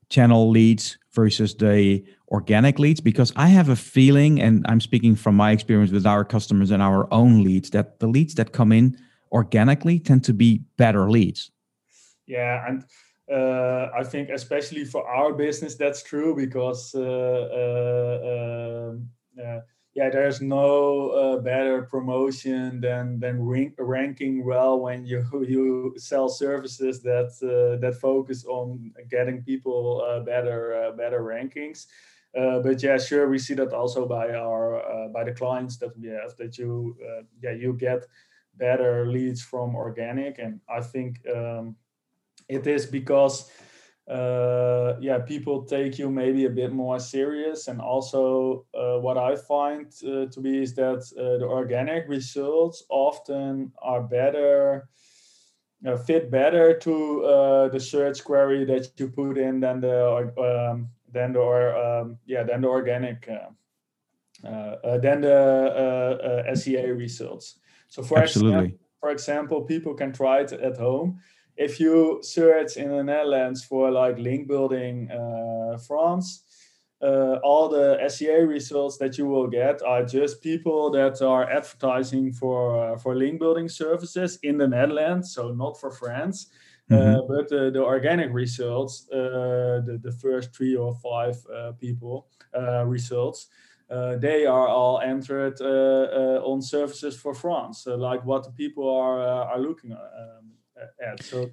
channel 0.08 0.50
leads 0.50 0.98
versus 1.12 1.54
the 1.54 2.04
organic 2.28 2.78
leads 2.78 3.00
because 3.00 3.32
i 3.36 3.46
have 3.46 3.68
a 3.68 3.76
feeling 3.76 4.40
and 4.40 4.64
i'm 4.68 4.80
speaking 4.80 5.14
from 5.14 5.34
my 5.34 5.52
experience 5.52 5.90
with 5.92 6.06
our 6.06 6.24
customers 6.24 6.70
and 6.70 6.82
our 6.82 7.12
own 7.12 7.42
leads 7.42 7.70
that 7.70 7.98
the 8.00 8.06
leads 8.06 8.34
that 8.34 8.52
come 8.52 8.72
in 8.72 8.96
organically 9.32 9.98
tend 9.98 10.22
to 10.24 10.32
be 10.32 10.62
better 10.76 11.10
leads. 11.10 11.50
Yeah 12.26 12.64
and 12.68 12.84
uh, 13.32 13.90
i 13.96 14.04
think 14.04 14.28
especially 14.30 14.84
for 14.84 15.06
our 15.08 15.32
business 15.32 15.74
that's 15.74 16.02
true 16.02 16.34
because 16.34 16.94
uh, 16.94 17.00
uh, 17.60 18.90
um, 18.90 19.08
yeah 19.96 20.10
there's 20.10 20.42
no 20.42 21.08
uh, 21.10 21.38
better 21.38 21.82
promotion 21.82 22.80
than 22.80 23.18
than 23.18 23.42
rank, 23.42 23.74
ranking 23.78 24.44
well 24.44 24.78
when 24.78 25.06
you 25.06 25.24
you 25.48 25.94
sell 25.96 26.28
services 26.28 27.02
that 27.02 27.32
uh, 27.42 27.80
that 27.80 27.94
focus 28.00 28.44
on 28.44 28.92
getting 29.10 29.42
people 29.42 30.04
uh, 30.06 30.20
better 30.20 30.92
better 30.96 31.20
rankings. 31.22 31.86
Uh, 32.36 32.60
but 32.60 32.82
yeah, 32.82 32.98
sure, 32.98 33.28
we 33.30 33.38
see 33.38 33.54
that 33.54 33.72
also 33.72 34.06
by 34.06 34.34
our 34.34 34.84
uh, 34.84 35.08
by 35.08 35.24
the 35.24 35.32
clients 35.32 35.78
that 35.78 35.96
we 35.98 36.08
have 36.08 36.36
that 36.36 36.58
you 36.58 36.94
uh, 37.02 37.22
yeah 37.42 37.52
you 37.52 37.72
get 37.72 38.04
better 38.56 39.06
leads 39.06 39.42
from 39.42 39.74
organic, 39.74 40.38
and 40.38 40.60
I 40.68 40.82
think 40.82 41.20
um, 41.34 41.76
it 42.48 42.66
is 42.66 42.84
because 42.84 43.50
uh, 44.08 44.94
yeah 45.00 45.18
people 45.18 45.64
take 45.64 45.98
you 45.98 46.10
maybe 46.10 46.46
a 46.46 46.50
bit 46.50 46.72
more 46.72 46.98
serious, 46.98 47.68
and 47.68 47.80
also 47.80 48.66
uh, 48.74 48.98
what 48.98 49.18
I 49.18 49.36
find 49.36 49.86
uh, 50.04 50.26
to 50.26 50.40
be 50.40 50.62
is 50.62 50.74
that 50.74 51.04
the 51.14 51.44
organic 51.44 52.08
results 52.08 52.84
often 52.88 53.72
are 53.82 54.02
better. 54.02 54.88
fit 56.06 56.30
better 56.30 56.78
to 56.78 56.94
the 57.72 57.80
search 57.80 58.24
query 58.24 58.64
that 58.64 58.90
you 58.98 59.08
put 59.08 59.38
in 59.38 59.60
than 59.60 59.80
the 59.80 59.96
um, 60.38 60.88
than 61.12 61.32
the 61.32 61.38
or 61.38 61.76
um, 61.76 62.18
yeah 62.26 62.42
than 62.42 62.62
the 62.62 62.68
organic 62.68 63.28
uh, 64.44 64.76
uh, 64.84 64.98
than 64.98 65.22
the 65.22 66.44
uh, 66.46 66.54
SEA 66.54 66.90
results. 66.90 67.58
So 67.88 68.02
for 68.02 68.18
Absolutely. 68.18 68.58
example, 68.58 68.78
for 69.00 69.10
example, 69.10 69.62
people 69.62 69.94
can 69.94 70.12
try 70.12 70.40
it 70.40 70.52
at 70.52 70.76
home. 70.76 71.20
If 71.56 71.80
you 71.80 72.20
search 72.22 72.76
in 72.76 72.90
the 72.90 73.02
Netherlands 73.02 73.64
for 73.64 73.90
like 73.90 74.18
link 74.18 74.46
building 74.48 75.08
France, 75.86 76.42
uh, 77.02 77.38
all 77.44 77.68
the 77.68 77.98
SEA 78.08 78.40
results 78.44 78.96
that 78.96 79.18
you 79.18 79.26
will 79.26 79.46
get 79.46 79.82
are 79.82 80.02
just 80.02 80.42
people 80.42 80.90
that 80.90 81.20
are 81.20 81.48
advertising 81.50 82.32
for 82.32 82.94
uh, 82.94 82.96
for 82.96 83.14
link 83.14 83.38
building 83.38 83.68
services 83.68 84.38
in 84.42 84.56
the 84.56 84.66
Netherlands, 84.66 85.34
so 85.34 85.52
not 85.52 85.78
for 85.78 85.90
France. 85.90 86.46
Mm-hmm. 86.90 87.16
Uh, 87.16 87.22
but 87.28 87.48
the 87.48 87.82
organic 87.82 88.32
results, 88.32 89.08
uh, 89.12 89.82
the, 89.84 89.98
the 90.00 90.12
first 90.12 90.54
three 90.54 90.76
or 90.76 90.94
five 90.94 91.36
uh, 91.52 91.72
people 91.72 92.28
results, 92.86 93.48
they 93.88 94.46
are 94.46 94.68
all 94.68 95.00
entered 95.00 95.60
on 95.60 96.62
services 96.62 97.16
for 97.16 97.34
France, 97.34 97.86
like 97.86 98.24
what 98.24 98.44
the 98.44 98.52
people 98.52 98.88
are 98.88 99.20
are 99.20 99.58
looking 99.58 99.92
um, 99.92 100.55
at. 101.00 101.22
So 101.22 101.50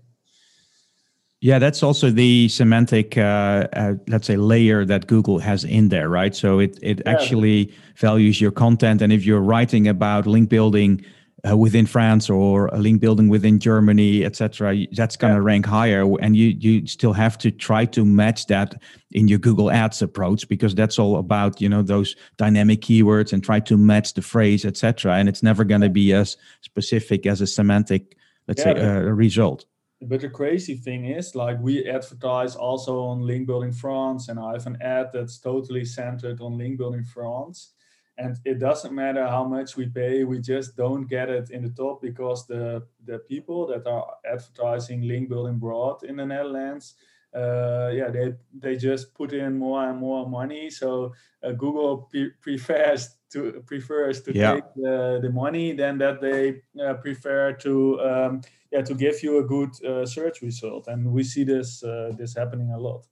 yeah, 1.42 1.60
that's 1.60 1.84
also 1.84 2.10
the 2.10 2.48
semantic, 2.48 3.18
uh, 3.18 3.68
uh, 3.74 3.94
let's 4.08 4.28
say, 4.28 4.38
layer 4.38 4.86
that 4.86 5.08
Google 5.08 5.40
has 5.40 5.66
in 5.66 5.90
there, 5.90 6.08
right? 6.08 6.34
So 6.34 6.60
it 6.60 6.80
it 6.82 7.02
yeah. 7.06 7.12
actually 7.12 7.74
values 7.98 8.40
your 8.40 8.52
content, 8.52 9.02
and 9.02 9.12
if 9.12 9.26
you're 9.26 9.42
writing 9.42 9.88
about 9.88 10.26
link 10.26 10.50
building 10.50 11.04
uh, 11.50 11.58
within 11.58 11.86
France 11.86 12.30
or 12.30 12.68
a 12.68 12.78
link 12.78 13.02
building 13.02 13.28
within 13.28 13.60
Germany, 13.60 14.24
etc. 14.24 14.86
That's 14.94 15.18
going 15.18 15.34
to 15.34 15.40
yeah. 15.40 15.46
rank 15.46 15.66
higher, 15.66 16.06
and 16.22 16.38
you 16.38 16.56
you 16.58 16.88
still 16.88 17.14
have 17.14 17.38
to 17.40 17.52
try 17.52 17.86
to 17.86 18.06
match 18.06 18.48
that 18.48 18.82
in 19.12 19.28
your 19.28 19.40
Google 19.40 19.70
Ads 19.70 20.02
approach 20.02 20.48
because 20.48 20.74
that's 20.74 20.98
all 20.98 21.18
about 21.18 21.60
you 21.60 21.68
know 21.68 21.82
those 21.82 22.16
dynamic 22.38 22.80
keywords 22.80 23.34
and 23.34 23.44
try 23.44 23.60
to 23.60 23.76
match 23.76 24.14
the 24.14 24.22
phrase, 24.22 24.64
etc. 24.64 25.16
And 25.16 25.28
it's 25.28 25.44
never 25.44 25.66
going 25.66 25.82
to 25.82 25.90
be 25.90 26.14
as 26.14 26.38
specific 26.62 27.26
as 27.26 27.42
a 27.42 27.48
semantic, 27.48 28.16
let's 28.48 28.66
yeah, 28.66 28.74
say, 28.74 28.82
a 28.82 29.14
result. 29.14 29.66
But 30.02 30.22
the 30.22 30.30
crazy 30.30 30.76
thing 30.76 31.06
is, 31.06 31.34
like 31.34 31.58
we 31.62 31.88
advertise 31.90 32.56
also 32.56 33.04
on 33.04 33.22
Link 33.22 33.48
Building 33.48 33.72
France, 33.72 34.28
and 34.28 34.40
I 34.40 34.52
have 34.54 34.68
an 34.68 34.78
ad 34.82 35.12
that's 35.14 35.40
totally 35.40 35.86
centered 35.86 36.42
on 36.42 36.58
Link 36.58 36.78
Building 36.78 37.06
France 37.06 37.74
and 38.18 38.38
it 38.46 38.60
doesn't 38.60 38.94
matter 38.94 39.26
how 39.28 39.44
much 39.44 39.76
we 39.76 39.88
pay 39.88 40.24
we 40.24 40.40
just 40.40 40.76
don't 40.76 41.08
get 41.08 41.30
it 41.30 41.50
in 41.50 41.64
the 41.64 41.70
top 41.70 42.02
because 42.02 42.46
the 42.48 42.86
the 43.06 43.20
people 43.20 43.66
that 43.68 43.88
are 43.88 44.06
advertising 44.26 45.02
link 45.02 45.30
building 45.30 45.58
broad 45.58 46.04
in 46.04 46.18
the 46.18 46.26
netherlands 46.26 46.96
uh, 47.36 47.90
yeah 47.92 48.10
they 48.10 48.34
they 48.54 48.76
just 48.76 49.14
put 49.16 49.34
in 49.34 49.58
more 49.58 49.90
and 49.90 49.98
more 49.98 50.30
money 50.30 50.70
so 50.70 51.12
uh, 51.44 51.52
google 51.52 52.08
pre- 52.12 52.32
prefers 52.42 53.18
to 53.34 53.64
prefers 53.66 54.22
to 54.22 54.32
yeah. 54.34 54.54
take 54.54 54.64
the, 54.76 55.20
the 55.22 55.30
money 55.30 55.74
than 55.74 55.98
that 55.98 56.22
they 56.22 56.62
uh, 56.84 56.94
prefer 56.96 57.52
to 57.52 58.00
um, 58.02 58.42
yeah 58.72 58.82
to 58.82 58.94
give 58.94 59.22
you 59.24 59.40
a 59.40 59.44
good 59.44 59.72
uh, 59.86 60.06
search 60.06 60.42
result 60.42 60.88
and 60.88 61.00
we 61.06 61.24
see 61.24 61.44
this 61.44 61.84
uh, 61.84 62.12
this 62.18 62.36
happening 62.36 62.72
a 62.72 62.78
lot 62.78 63.06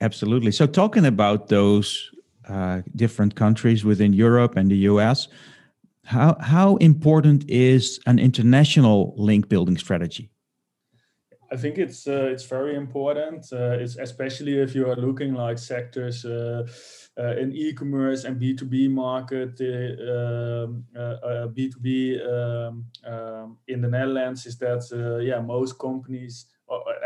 absolutely 0.00 0.52
so 0.52 0.66
talking 0.66 1.06
about 1.06 1.48
those 1.48 2.10
uh, 2.48 2.82
different 2.94 3.34
countries 3.34 3.86
within 3.86 4.12
Europe 4.12 4.54
and 4.56 4.70
the 4.70 4.76
US. 4.92 5.28
How, 6.04 6.36
how 6.40 6.76
important 6.76 7.48
is 7.48 7.98
an 8.04 8.18
international 8.18 9.14
link 9.16 9.48
building 9.48 9.78
strategy? 9.78 10.28
I 11.50 11.56
think 11.56 11.78
it's 11.78 12.06
uh, 12.06 12.28
it's 12.32 12.44
very 12.44 12.74
important. 12.76 13.46
Uh, 13.50 13.78
it's 13.80 13.96
especially 13.96 14.58
if 14.58 14.74
you 14.74 14.90
are 14.90 14.96
looking 14.96 15.32
like 15.34 15.58
sectors 15.58 16.26
in 17.16 17.52
e-commerce 17.52 18.24
and 18.24 18.38
B 18.38 18.54
two 18.54 18.66
B 18.66 18.88
market. 18.88 19.60
Uh, 19.60 20.64
um, 20.64 20.84
B 21.54 21.70
two 21.70 21.80
B 21.80 22.20
um, 22.20 22.86
um, 23.04 23.58
in 23.68 23.80
the 23.80 23.88
Netherlands 23.88 24.46
is 24.46 24.58
that 24.58 24.82
yeah 25.22 25.40
most 25.40 25.78
companies 25.78 26.46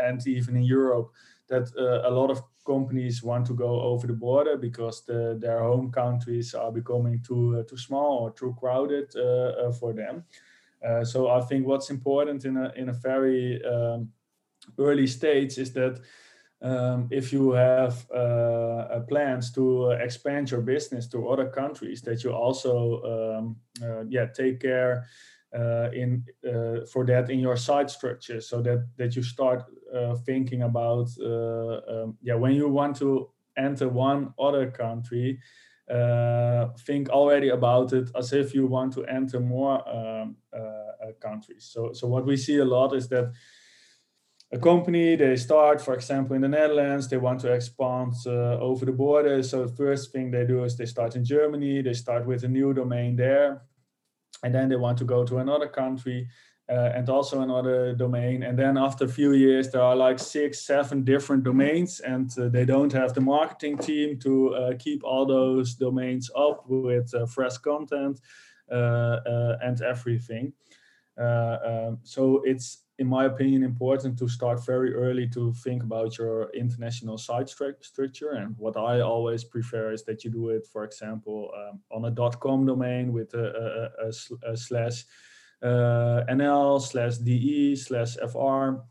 and 0.01 0.25
even 0.27 0.55
in 0.55 0.63
Europe 0.63 1.11
that 1.47 1.69
a 2.05 2.09
lot 2.09 2.29
of 2.31 2.41
companies 2.65 3.23
want 3.23 3.45
to 3.47 3.53
go 3.53 3.81
over 3.81 4.07
the 4.07 4.13
border 4.13 4.57
because 4.57 5.05
the, 5.05 5.37
their 5.39 5.59
home 5.59 5.91
countries 5.91 6.53
are 6.53 6.71
becoming 6.71 7.19
too 7.27 7.57
uh, 7.57 7.63
too 7.63 7.77
small 7.77 8.19
or 8.23 8.31
too 8.31 8.55
crowded 8.59 9.07
uh, 9.15 9.21
uh, 9.21 9.71
for 9.71 9.93
them. 9.93 10.23
Uh, 10.87 11.03
so 11.03 11.27
I 11.29 11.41
think 11.41 11.65
what's 11.65 11.89
important 11.89 12.45
in 12.45 12.57
a 12.57 12.71
in 12.75 12.89
a 12.89 12.93
very 12.93 13.63
um, 13.65 14.09
early 14.77 15.07
stage 15.07 15.57
is 15.57 15.73
that 15.73 15.99
um, 16.61 17.07
if 17.11 17.31
you 17.31 17.51
have 17.51 18.09
uh, 18.11 18.99
plans 19.07 19.51
to 19.53 19.91
expand 19.91 20.51
your 20.51 20.61
business 20.61 21.07
to 21.07 21.29
other 21.29 21.49
countries, 21.49 22.01
that 22.01 22.23
you 22.23 22.31
also 22.31 23.45
um, 23.81 24.09
yeah 24.09 24.25
take 24.25 24.61
care 24.61 25.05
uh, 25.57 25.89
in 25.93 26.23
uh, 26.47 26.85
for 26.91 27.05
that 27.05 27.29
in 27.29 27.39
your 27.39 27.57
site 27.57 27.89
structure 27.89 28.41
so 28.41 28.61
that 28.61 28.87
that 28.97 29.15
you 29.15 29.23
start 29.23 29.63
uh, 29.95 30.15
thinking 30.25 30.63
about 30.63 31.07
uh, 31.19 31.79
um, 31.87 32.17
yeah 32.21 32.35
when 32.35 32.53
you 32.53 32.67
want 32.67 32.95
to 32.95 33.29
enter 33.57 33.89
one 33.89 34.33
other 34.37 34.69
country 34.69 35.39
uh, 35.89 36.67
think 36.85 37.09
already 37.09 37.49
about 37.49 37.93
it 37.93 38.11
as 38.15 38.31
if 38.31 38.53
you 38.53 38.67
want 38.67 38.93
to 38.93 39.03
enter 39.05 39.39
more 39.39 39.81
um, 39.89 40.35
uh, 40.53 41.11
countries. 41.19 41.67
So, 41.73 41.93
so 41.93 42.07
what 42.07 42.27
we 42.27 42.37
see 42.37 42.57
a 42.57 42.65
lot 42.65 42.93
is 42.93 43.07
that 43.09 43.33
a 44.51 44.57
company 44.57 45.15
they 45.15 45.35
start 45.35 45.79
for 45.79 45.93
example 45.93 46.35
in 46.35 46.41
the 46.41 46.47
netherlands 46.47 47.07
they 47.07 47.17
want 47.17 47.39
to 47.39 47.51
expand 47.51 48.13
uh, 48.25 48.57
over 48.59 48.85
the 48.85 48.91
border. 48.91 49.43
So 49.43 49.65
the 49.65 49.75
first 49.75 50.11
thing 50.11 50.31
they 50.31 50.45
do 50.45 50.63
is 50.63 50.75
they 50.75 50.85
start 50.85 51.15
in 51.15 51.23
germany 51.23 51.81
they 51.81 51.93
start 51.93 52.25
with 52.25 52.43
a 52.43 52.47
new 52.47 52.73
domain 52.73 53.15
there 53.15 53.61
and 54.43 54.53
then 54.53 54.69
they 54.69 54.75
want 54.75 54.97
to 54.99 55.05
go 55.05 55.23
to 55.25 55.37
another 55.37 55.67
country 55.67 56.27
uh, 56.69 56.91
and 56.93 57.09
also 57.09 57.41
another 57.41 57.95
domain. 57.95 58.43
And 58.43 58.57
then 58.57 58.77
after 58.77 59.05
a 59.05 59.09
few 59.09 59.33
years 59.33 59.71
there 59.71 59.81
are 59.81 59.95
like 59.95 60.19
six 60.19 60.65
seven 60.65 61.03
different 61.03 61.43
domains 61.43 61.99
and 61.99 62.31
uh, 62.37 62.49
they 62.49 62.65
don't 62.65 62.93
have 62.93 63.13
the 63.13 63.21
marketing 63.21 63.77
team 63.77 64.19
to 64.19 64.55
uh, 64.55 64.73
keep 64.77 65.03
all 65.03 65.25
those 65.25 65.73
domains 65.73 66.29
up 66.35 66.63
with 66.67 67.13
uh, 67.13 67.25
fresh 67.25 67.57
content 67.57 68.19
uh, 68.71 69.57
and 69.61 69.81
everything 69.81 70.53
um, 71.19 71.99
so 72.03 72.41
it's 72.45 72.83
in 72.99 73.07
my 73.07 73.25
opinion, 73.25 73.63
important 73.63 74.19
to 74.19 74.27
start 74.27 74.63
very 74.65 74.93
early 74.93 75.25
to 75.25 75.53
think 75.53 75.83
about 75.83 76.17
your 76.17 76.49
international 76.53 77.17
site 77.17 77.47
stru- 77.47 77.81
structure. 77.81 78.31
And 78.31 78.55
what 78.57 78.75
I 78.75 78.99
always 78.99 79.45
prefer 79.45 79.93
is 79.93 80.03
that 80.03 80.25
you 80.25 80.29
do 80.29 80.49
it, 80.49 80.67
for 80.67 80.83
example, 80.83 81.49
um, 81.55 81.79
on 81.91 82.03
a 82.05 82.29
.com 82.31 82.65
domain 82.65 83.13
with 83.13 83.33
a, 83.33 83.91
a, 84.01 84.07
a, 84.07 84.51
a 84.51 84.57
slash 84.57 85.05
uh, 85.63 86.25
NL 86.29 86.81
slash 86.81 87.17
DE 87.17 87.77
slash 87.77 88.17
FR. 88.17 88.83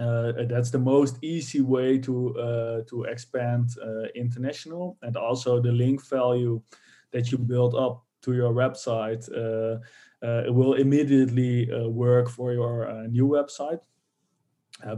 Uh, 0.00 0.32
that's 0.48 0.70
the 0.70 0.78
most 0.78 1.18
easy 1.22 1.60
way 1.60 1.98
to 1.98 2.34
uh, 2.38 2.80
to 2.88 3.04
expand 3.04 3.70
uh, 3.84 4.04
international, 4.14 4.96
and 5.02 5.16
also 5.16 5.60
the 5.60 5.70
link 5.70 6.00
value 6.08 6.62
that 7.10 7.30
you 7.30 7.36
build 7.36 7.74
up 7.74 8.06
to 8.22 8.32
your 8.32 8.52
website 8.54 9.28
uh, 9.36 9.76
uh, 9.76 9.78
it 10.22 10.54
will 10.54 10.74
immediately 10.74 11.70
uh, 11.72 11.88
work 11.88 12.28
for 12.28 12.52
your 12.52 12.88
uh, 12.88 13.06
new 13.08 13.28
website. 13.28 13.82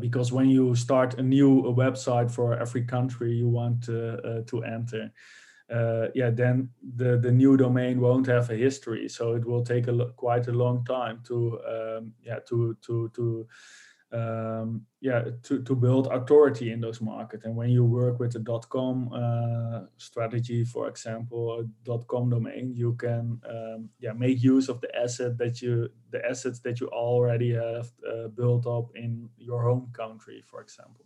because 0.01 0.33
when 0.33 0.49
you 0.49 0.75
start 0.75 1.19
a 1.19 1.23
new 1.23 1.63
website 1.75 2.31
for 2.31 2.55
every 2.59 2.85
country 2.85 3.33
you 3.33 3.49
want 3.49 3.83
to 3.85 4.63
enter, 4.65 5.11
uh, 5.71 6.09
yeah, 6.15 6.31
then 6.31 6.69
the, 6.97 7.17
the 7.17 7.33
new 7.33 7.57
domain 7.57 8.01
won't 8.01 8.27
have 8.27 8.51
a 8.51 8.55
history. 8.55 9.09
So 9.09 9.35
it 9.35 9.45
will 9.45 9.65
take 9.65 9.89
a 9.89 10.07
quite 10.17 10.47
a 10.49 10.53
long 10.53 10.85
time 10.85 11.21
to 11.25 11.59
um, 11.67 12.13
yeah 12.23 12.39
to 12.49 12.77
to 12.83 13.11
to 13.15 13.47
um, 14.15 14.87
yeah 15.01 15.21
to, 15.43 15.63
to 15.63 15.75
build 15.75 16.07
authority 16.19 16.71
in 16.73 16.81
those 16.81 17.01
markets. 17.01 17.45
And 17.45 17.57
when 17.57 17.71
you 17.71 17.85
work 17.85 18.21
with 18.21 18.37
a 18.37 18.39
dot 18.39 18.69
com 18.69 19.11
uh, 19.13 19.81
strategy 19.97 20.65
for 20.65 20.89
example 20.89 21.61
a 21.61 21.63
dot 21.85 22.07
com 22.07 22.31
domain 22.31 22.73
you 22.75 22.95
can 22.95 23.41
um, 23.55 23.91
yeah 23.99 24.13
make 24.13 24.43
use 24.43 24.69
of 24.69 24.81
the 24.81 24.91
asset 25.05 25.37
that 25.39 25.61
you 25.63 25.89
the 26.11 26.21
assets 26.31 26.61
that 26.61 26.81
you 26.81 26.89
already 26.89 27.53
have 27.53 27.89
uh, 28.09 28.29
built 28.29 28.67
up 28.67 28.87
in 28.95 29.29
your 29.37 29.63
home 29.63 29.89
country 29.93 30.43
for 30.47 30.61
example. 30.61 31.05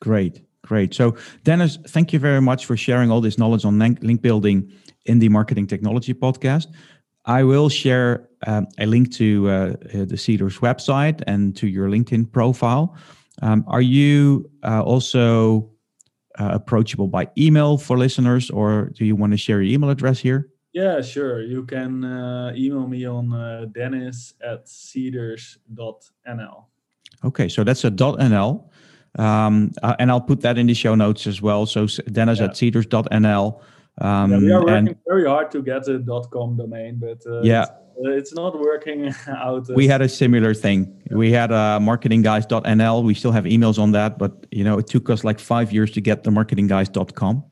Great 0.00 0.42
great. 0.62 0.94
So 0.94 1.16
dennis 1.44 1.78
thank 1.88 2.12
you 2.12 2.18
very 2.18 2.40
much 2.40 2.64
for 2.66 2.76
sharing 2.76 3.10
all 3.10 3.20
this 3.20 3.36
knowledge 3.36 3.64
on 3.64 3.78
link 3.78 4.22
building 4.22 4.72
in 5.04 5.18
the 5.18 5.28
marketing 5.28 5.66
technology 5.66 6.14
podcast. 6.14 6.68
I 7.26 7.44
will 7.44 7.68
share 7.68 8.29
um, 8.46 8.66
a 8.78 8.86
link 8.86 9.12
to 9.14 9.48
uh, 9.48 9.52
uh, 9.52 9.74
the 10.04 10.16
Seedrs 10.16 10.60
website 10.60 11.22
and 11.26 11.56
to 11.56 11.66
your 11.66 11.88
LinkedIn 11.88 12.32
profile. 12.32 12.96
Um, 13.42 13.64
are 13.66 13.80
you 13.80 14.50
uh, 14.62 14.82
also 14.82 15.70
uh, 16.38 16.50
approachable 16.52 17.08
by 17.08 17.28
email 17.36 17.78
for 17.78 17.98
listeners, 17.98 18.50
or 18.50 18.90
do 18.94 19.04
you 19.04 19.16
want 19.16 19.32
to 19.32 19.36
share 19.36 19.62
your 19.62 19.72
email 19.72 19.90
address 19.90 20.18
here? 20.18 20.48
Yeah, 20.72 21.00
sure. 21.00 21.42
You 21.42 21.64
can 21.64 22.04
uh, 22.04 22.52
email 22.54 22.86
me 22.86 23.04
on 23.04 23.32
uh, 23.32 23.66
dennis 23.72 24.34
at 24.42 24.66
seedrs.nl. 24.66 26.64
Okay, 27.24 27.48
so 27.48 27.64
that's 27.64 27.84
a 27.84 27.90
.nl. 27.90 28.68
Um, 29.18 29.72
and 29.98 30.10
I'll 30.10 30.20
put 30.20 30.40
that 30.42 30.56
in 30.56 30.66
the 30.66 30.74
show 30.74 30.94
notes 30.94 31.26
as 31.26 31.42
well. 31.42 31.66
So 31.66 31.86
dennis 32.12 32.38
yeah. 32.38 32.46
at 32.46 32.52
seedrs.nl. 32.52 33.60
Um, 34.00 34.32
yeah, 34.32 34.38
we 34.38 34.52
are 34.52 34.64
working 34.64 34.96
very 35.06 35.26
hard 35.26 35.50
to 35.50 35.62
get 35.62 35.86
a 35.88 35.98
.com 36.30 36.56
domain, 36.56 36.98
but 36.98 37.20
uh, 37.26 37.42
yeah, 37.42 37.62
it's, 37.62 37.70
uh, 37.70 38.10
it's, 38.10 38.34
not 38.34 38.58
working 38.58 39.14
out. 39.28 39.68
we 39.74 39.86
had 39.86 40.00
a 40.00 40.08
similar 40.08 40.54
thing. 40.54 41.02
Yeah. 41.10 41.16
We 41.16 41.32
had 41.32 41.50
a 41.50 41.78
marketingguys.nl. 41.80 43.04
We 43.04 43.14
still 43.14 43.32
have 43.32 43.44
emails 43.44 43.78
on 43.78 43.92
that, 43.92 44.18
but 44.18 44.46
you 44.50 44.64
know, 44.64 44.78
it 44.78 44.86
took 44.86 45.10
us 45.10 45.22
like 45.22 45.38
five 45.38 45.72
years 45.72 45.90
to 45.92 46.00
get 46.00 46.24
the 46.24 46.30
marketingguys.com 46.30 47.44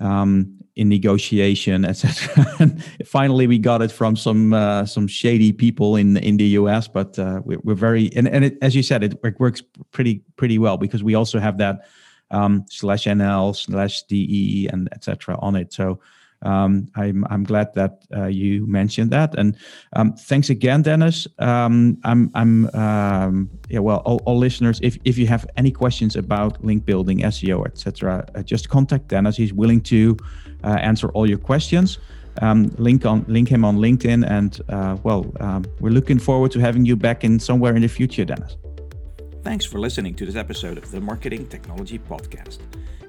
um, 0.00 0.58
in 0.74 0.88
negotiation, 0.88 1.84
etc. 1.84 2.46
and 2.58 2.84
finally, 3.06 3.46
we 3.46 3.58
got 3.58 3.80
it 3.80 3.92
from 3.92 4.16
some 4.16 4.52
uh, 4.52 4.84
some 4.86 5.06
shady 5.06 5.52
people 5.52 5.94
in 5.94 6.16
in 6.16 6.36
the 6.36 6.46
US. 6.60 6.88
But 6.88 7.16
uh, 7.18 7.42
we're, 7.44 7.60
we're 7.62 7.74
very 7.74 8.10
and 8.16 8.26
and 8.26 8.44
it, 8.44 8.58
as 8.60 8.74
you 8.74 8.82
said, 8.82 9.04
it 9.04 9.38
works 9.38 9.62
pretty 9.92 10.22
pretty 10.34 10.58
well 10.58 10.78
because 10.78 11.04
we 11.04 11.14
also 11.14 11.38
have 11.38 11.58
that 11.58 11.86
um, 12.30 12.64
slash 12.68 13.04
NL 13.04 13.54
slash 13.54 14.02
DE 14.04 14.68
and 14.72 14.88
etc. 14.92 15.36
on 15.40 15.56
it. 15.56 15.72
So 15.72 16.00
um, 16.42 16.88
I'm 16.94 17.24
I'm 17.30 17.44
glad 17.44 17.74
that 17.74 18.02
uh, 18.14 18.26
you 18.26 18.66
mentioned 18.66 19.10
that, 19.10 19.34
and 19.38 19.56
um, 19.94 20.12
thanks 20.12 20.50
again, 20.50 20.82
Dennis. 20.82 21.26
Um, 21.38 21.98
I'm 22.04 22.30
I'm 22.34 22.74
um, 22.74 23.50
yeah. 23.68 23.78
Well, 23.78 23.98
all, 24.04 24.20
all, 24.26 24.36
listeners, 24.36 24.78
if 24.82 24.98
if 25.04 25.16
you 25.16 25.26
have 25.26 25.46
any 25.56 25.70
questions 25.70 26.14
about 26.14 26.62
link 26.62 26.84
building, 26.84 27.20
SEO, 27.20 27.66
etc., 27.66 28.26
uh, 28.34 28.42
just 28.42 28.68
contact 28.68 29.08
Dennis. 29.08 29.36
He's 29.36 29.52
willing 29.52 29.80
to 29.82 30.16
uh, 30.62 30.78
answer 30.80 31.08
all 31.10 31.28
your 31.28 31.38
questions. 31.38 31.98
Um, 32.42 32.70
link 32.76 33.06
on 33.06 33.24
link 33.28 33.48
him 33.48 33.64
on 33.64 33.78
LinkedIn, 33.78 34.28
and 34.28 34.60
uh, 34.68 34.98
well, 35.02 35.32
um, 35.40 35.64
we're 35.80 35.90
looking 35.90 36.18
forward 36.18 36.52
to 36.52 36.60
having 36.60 36.84
you 36.84 36.96
back 36.96 37.24
in 37.24 37.38
somewhere 37.38 37.74
in 37.74 37.82
the 37.82 37.88
future, 37.88 38.26
Dennis. 38.26 38.56
Thanks 39.46 39.64
for 39.64 39.78
listening 39.78 40.16
to 40.16 40.26
this 40.26 40.34
episode 40.34 40.76
of 40.76 40.90
the 40.90 41.00
Marketing 41.00 41.46
Technology 41.46 42.00
Podcast. 42.00 42.58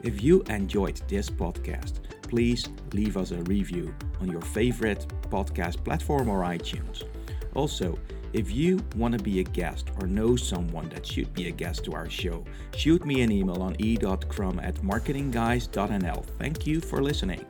If 0.04 0.22
you 0.22 0.44
enjoyed 0.52 1.02
this 1.08 1.32
podcast, 1.32 1.94
please 2.22 2.70
leave 2.94 3.18
us 3.18 3.32
a 3.32 3.42
review 3.46 3.92
on 4.22 4.30
your 4.30 4.42
favorite 4.42 5.08
podcast 5.32 5.84
platform 5.84 6.30
or 6.30 6.44
iTunes. 6.44 7.02
Also, 7.56 7.98
if 8.34 8.52
you 8.52 8.80
want 8.96 9.18
to 9.18 9.24
be 9.24 9.40
a 9.40 9.44
guest 9.44 9.90
or 10.00 10.06
know 10.06 10.36
someone 10.36 10.90
that 10.90 11.08
should 11.08 11.34
be 11.34 11.48
a 11.48 11.52
guest 11.52 11.86
to 11.86 11.94
our 11.94 12.08
show, 12.08 12.46
shoot 12.76 13.04
me 13.04 13.24
an 13.24 13.32
email 13.32 13.64
on 13.64 13.76
e.crum 13.80 14.60
at 14.60 14.76
marketingguys.nl. 14.84 16.24
Thank 16.38 16.68
you 16.68 16.82
for 16.82 17.02
listening. 17.02 17.44